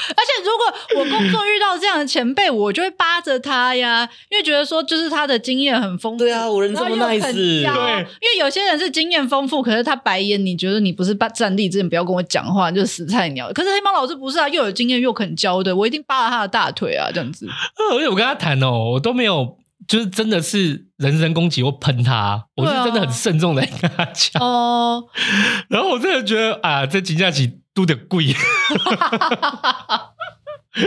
[0.08, 6.18] 而且如果我工作遇到这样的前辈，我就会扒着他呀，因为觉得说就是他的经验很丰富。
[6.18, 7.32] 对啊，我人这么 nice。
[7.32, 13.50] 对，因为有些人是经验丰富，可是他白眼，你觉得你不是站立之前不要跟我讲话，就是死菜鸟。
[13.52, 17.48] 可是黑猫老师不是啊，又有经验又肯教的，我一定扒了他的大腿啊，这样子。
[17.92, 19.56] 而且我跟他谈哦，我都没有
[19.88, 25.04] 就是真的是人身攻击或喷他，我是真的很慎重的跟他讲哦。
[25.68, 28.26] 然后我真的觉得啊，这金假期都得贵，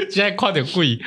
[0.09, 0.99] 现在快点贵。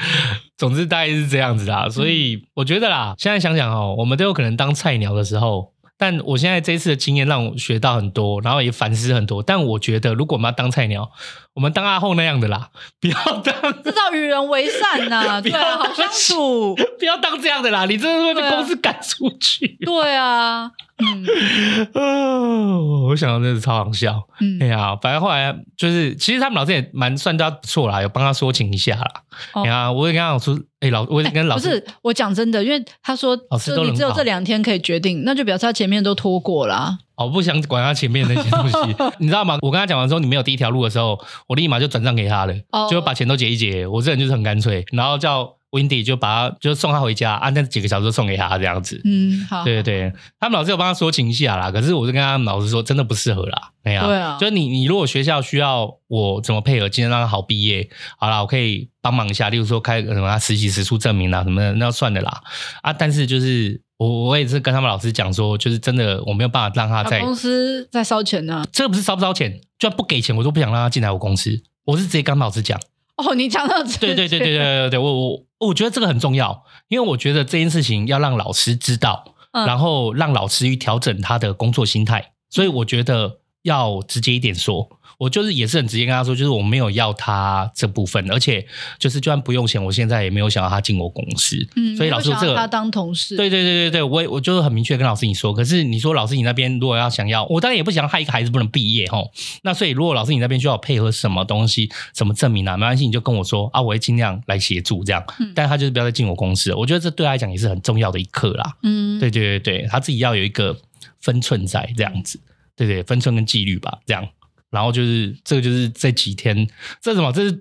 [0.57, 5.73] 总之大概是这样子啦，所以我觉得啦，现在想想哦，我们都有可能当菜鸟的时候。
[5.97, 9.43] 但我现在这一次的经验让我学到很多，然后也反思很多。
[9.43, 11.11] 但我觉得，如果我们要当菜鸟，
[11.53, 13.15] 我们当阿后那样的啦，不要
[13.45, 19.77] 当，知道与人为善呐、啊， 对啊，好相处， 不要当这样的啦，你真的会被公司赶出去。
[19.85, 20.73] 对啊。
[21.01, 24.23] 嗯， 哦，我想到真的是超好笑。
[24.41, 29.07] 嗯，哎呀，反正后来就是，其实他们老师也蛮算他不错啦，有帮他说情一下啦。
[29.53, 36.99] 哎呀，我也跟他说，哎，老，我也跟老师，不是我讲真的，因为他说老师都你只有这两天可以决定，那就表示他前面都拖过了。
[37.17, 38.79] 我不想管他前面那些东西，
[39.21, 39.59] 你知道吗？
[39.61, 42.55] 我跟他讲完之后，你没有第一条路的时候，我立马就转账给他了，
[42.91, 43.87] 就把钱都结一结。
[43.87, 45.60] 我这人就是很干脆，然后叫。
[45.71, 49.01] Windy 就把他就送他回家，啊，那几个小时送给他这样子。
[49.05, 53.71] 嗯，好，对对对，他们老师有帮他说情一下啦，可是我就跟他们老师说，真的不适合啦。
[53.83, 62.43] 没有，对啊，就是你你如果学校需要我怎么配合，今天让他好毕业，好啦，我可以帮忙一下，例如说开个什么实习时数证明啊什么的，那要算的啦。
[62.83, 68.65] 啊，但是就是我我也是跟他们老师讲说，就是真的我没有办法让他在公司在烧钱呢。
[68.73, 71.63] 这个不是烧不烧钱，就算不给钱，我都不想让他进来我公司。
[71.85, 72.79] 我是直接跟老师讲。
[73.17, 85.00] 哦，你讲到对对对对对对对，我我我觉得这个很重要，因为我觉得这件事情要让老师知道，嗯、然后让老师去调整他的工作心态，所以我觉得要直接一点说。
[85.21, 88.67] 我就是也是很直接跟他说，就是我没有要他这部分，而且
[88.99, 91.69] 就是就算不用钱，我现在也没有想要他进我公司。
[91.77, 95.53] 嗯，所以老师这个他当同事，对对对对对，我我就是很明确跟老师你说。
[95.53, 99.31] 可是你说老师你那边如果要想要，我当然也不想害一个孩子不能毕业吼。
[99.63, 105.23] 那所以如果老师你那边需要配合什么东西、什么证明啊，没关系，你就跟我说啊，我会尽量来协助这样。
[105.39, 106.77] 嗯，但他就是不要再进我公司了。
[106.79, 108.75] 我觉得这对他来讲也是很重要的一课啦。
[108.83, 110.75] 嗯，对对对对，他自己要有一个
[111.21, 112.41] 分寸在这样子，
[112.75, 114.27] 对对，分寸跟纪律吧，这样。
[114.71, 116.67] 然后就是这个，就是这几天，
[117.01, 117.33] 这是什么？
[117.33, 117.61] 这是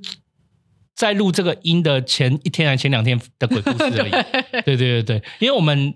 [0.96, 4.12] 在录这个音的前一天还是前两天的鬼故事而已。
[4.66, 5.94] 对对对对，因为我们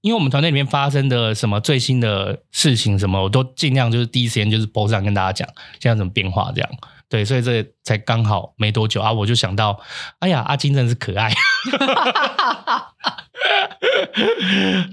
[0.00, 5.48] 因为我们团队里面发生的什么最新的事情，什么我都尽量就是第一时间就是 po 上跟大家讲，
[5.80, 6.70] 现在怎么变化这样。
[7.08, 9.80] 对，所以这才刚好没多久啊，我就想到，
[10.18, 11.32] 哎呀，阿金真是可爱。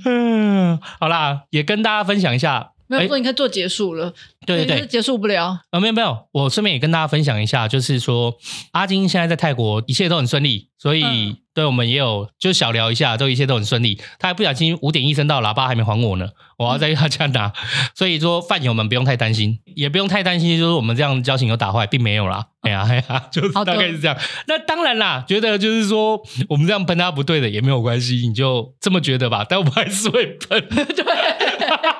[0.06, 2.72] 嗯，好啦，也跟大家分享一下。
[2.98, 4.14] 没有说你可以做结束了，
[4.46, 5.60] 对对对，结束不了。
[5.72, 8.36] 啊，没有没有，我顺便也跟大家分享一下，就是说
[8.72, 14.00] 阿金现在在泰国一切都很顺利，所以、嗯、对我们也有就小聊一下，都一切都很顺利。
[14.20, 17.48] 他还不小心五点一声到，喇叭还没还我呢，我要在他家拿。
[17.48, 17.54] 嗯、
[17.96, 22.48] 所以说饭友们不用太担心，也不用太担心，就是我们这样交情有打坏，并没有啦。
[22.62, 24.18] 哎呀哎呀，就是大概是这样。
[24.48, 29.46] 那当然啦，觉得就是说我们这样喷他不对的也没有关系，你就这么觉得吧。
[29.48, 30.68] 但我们还是会喷。
[30.70, 31.04] 对。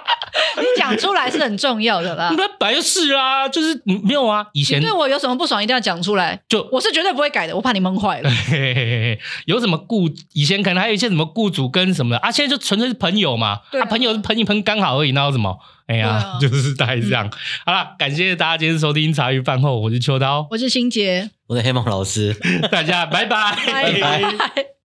[0.62, 4.46] 你讲出来是很重要的啦，那本来就是啊，就是没有啊。
[4.54, 6.40] 以前对我有什么不爽，一定要讲出来。
[6.48, 8.30] 就我是绝对不会改的，我怕你闷坏了。
[8.30, 10.10] 嘿嘿嘿，有什么雇？
[10.34, 13.60] 以前可能还有一些什么雇主跟什么的啊，现在就纯粹是朋友嘛。
[13.72, 15.58] 对啊，啊朋友是喷一喷刚好而已，那有什么？
[15.88, 17.28] 哎呀，啊、 就是大概这样。
[17.28, 17.32] 嗯、
[17.66, 22.34] 好了，感谢大家今天收听茶余饭后，我是秋刀，我是新杰，我是黑梦老师，
[22.72, 24.83] 大家拜拜，拜拜。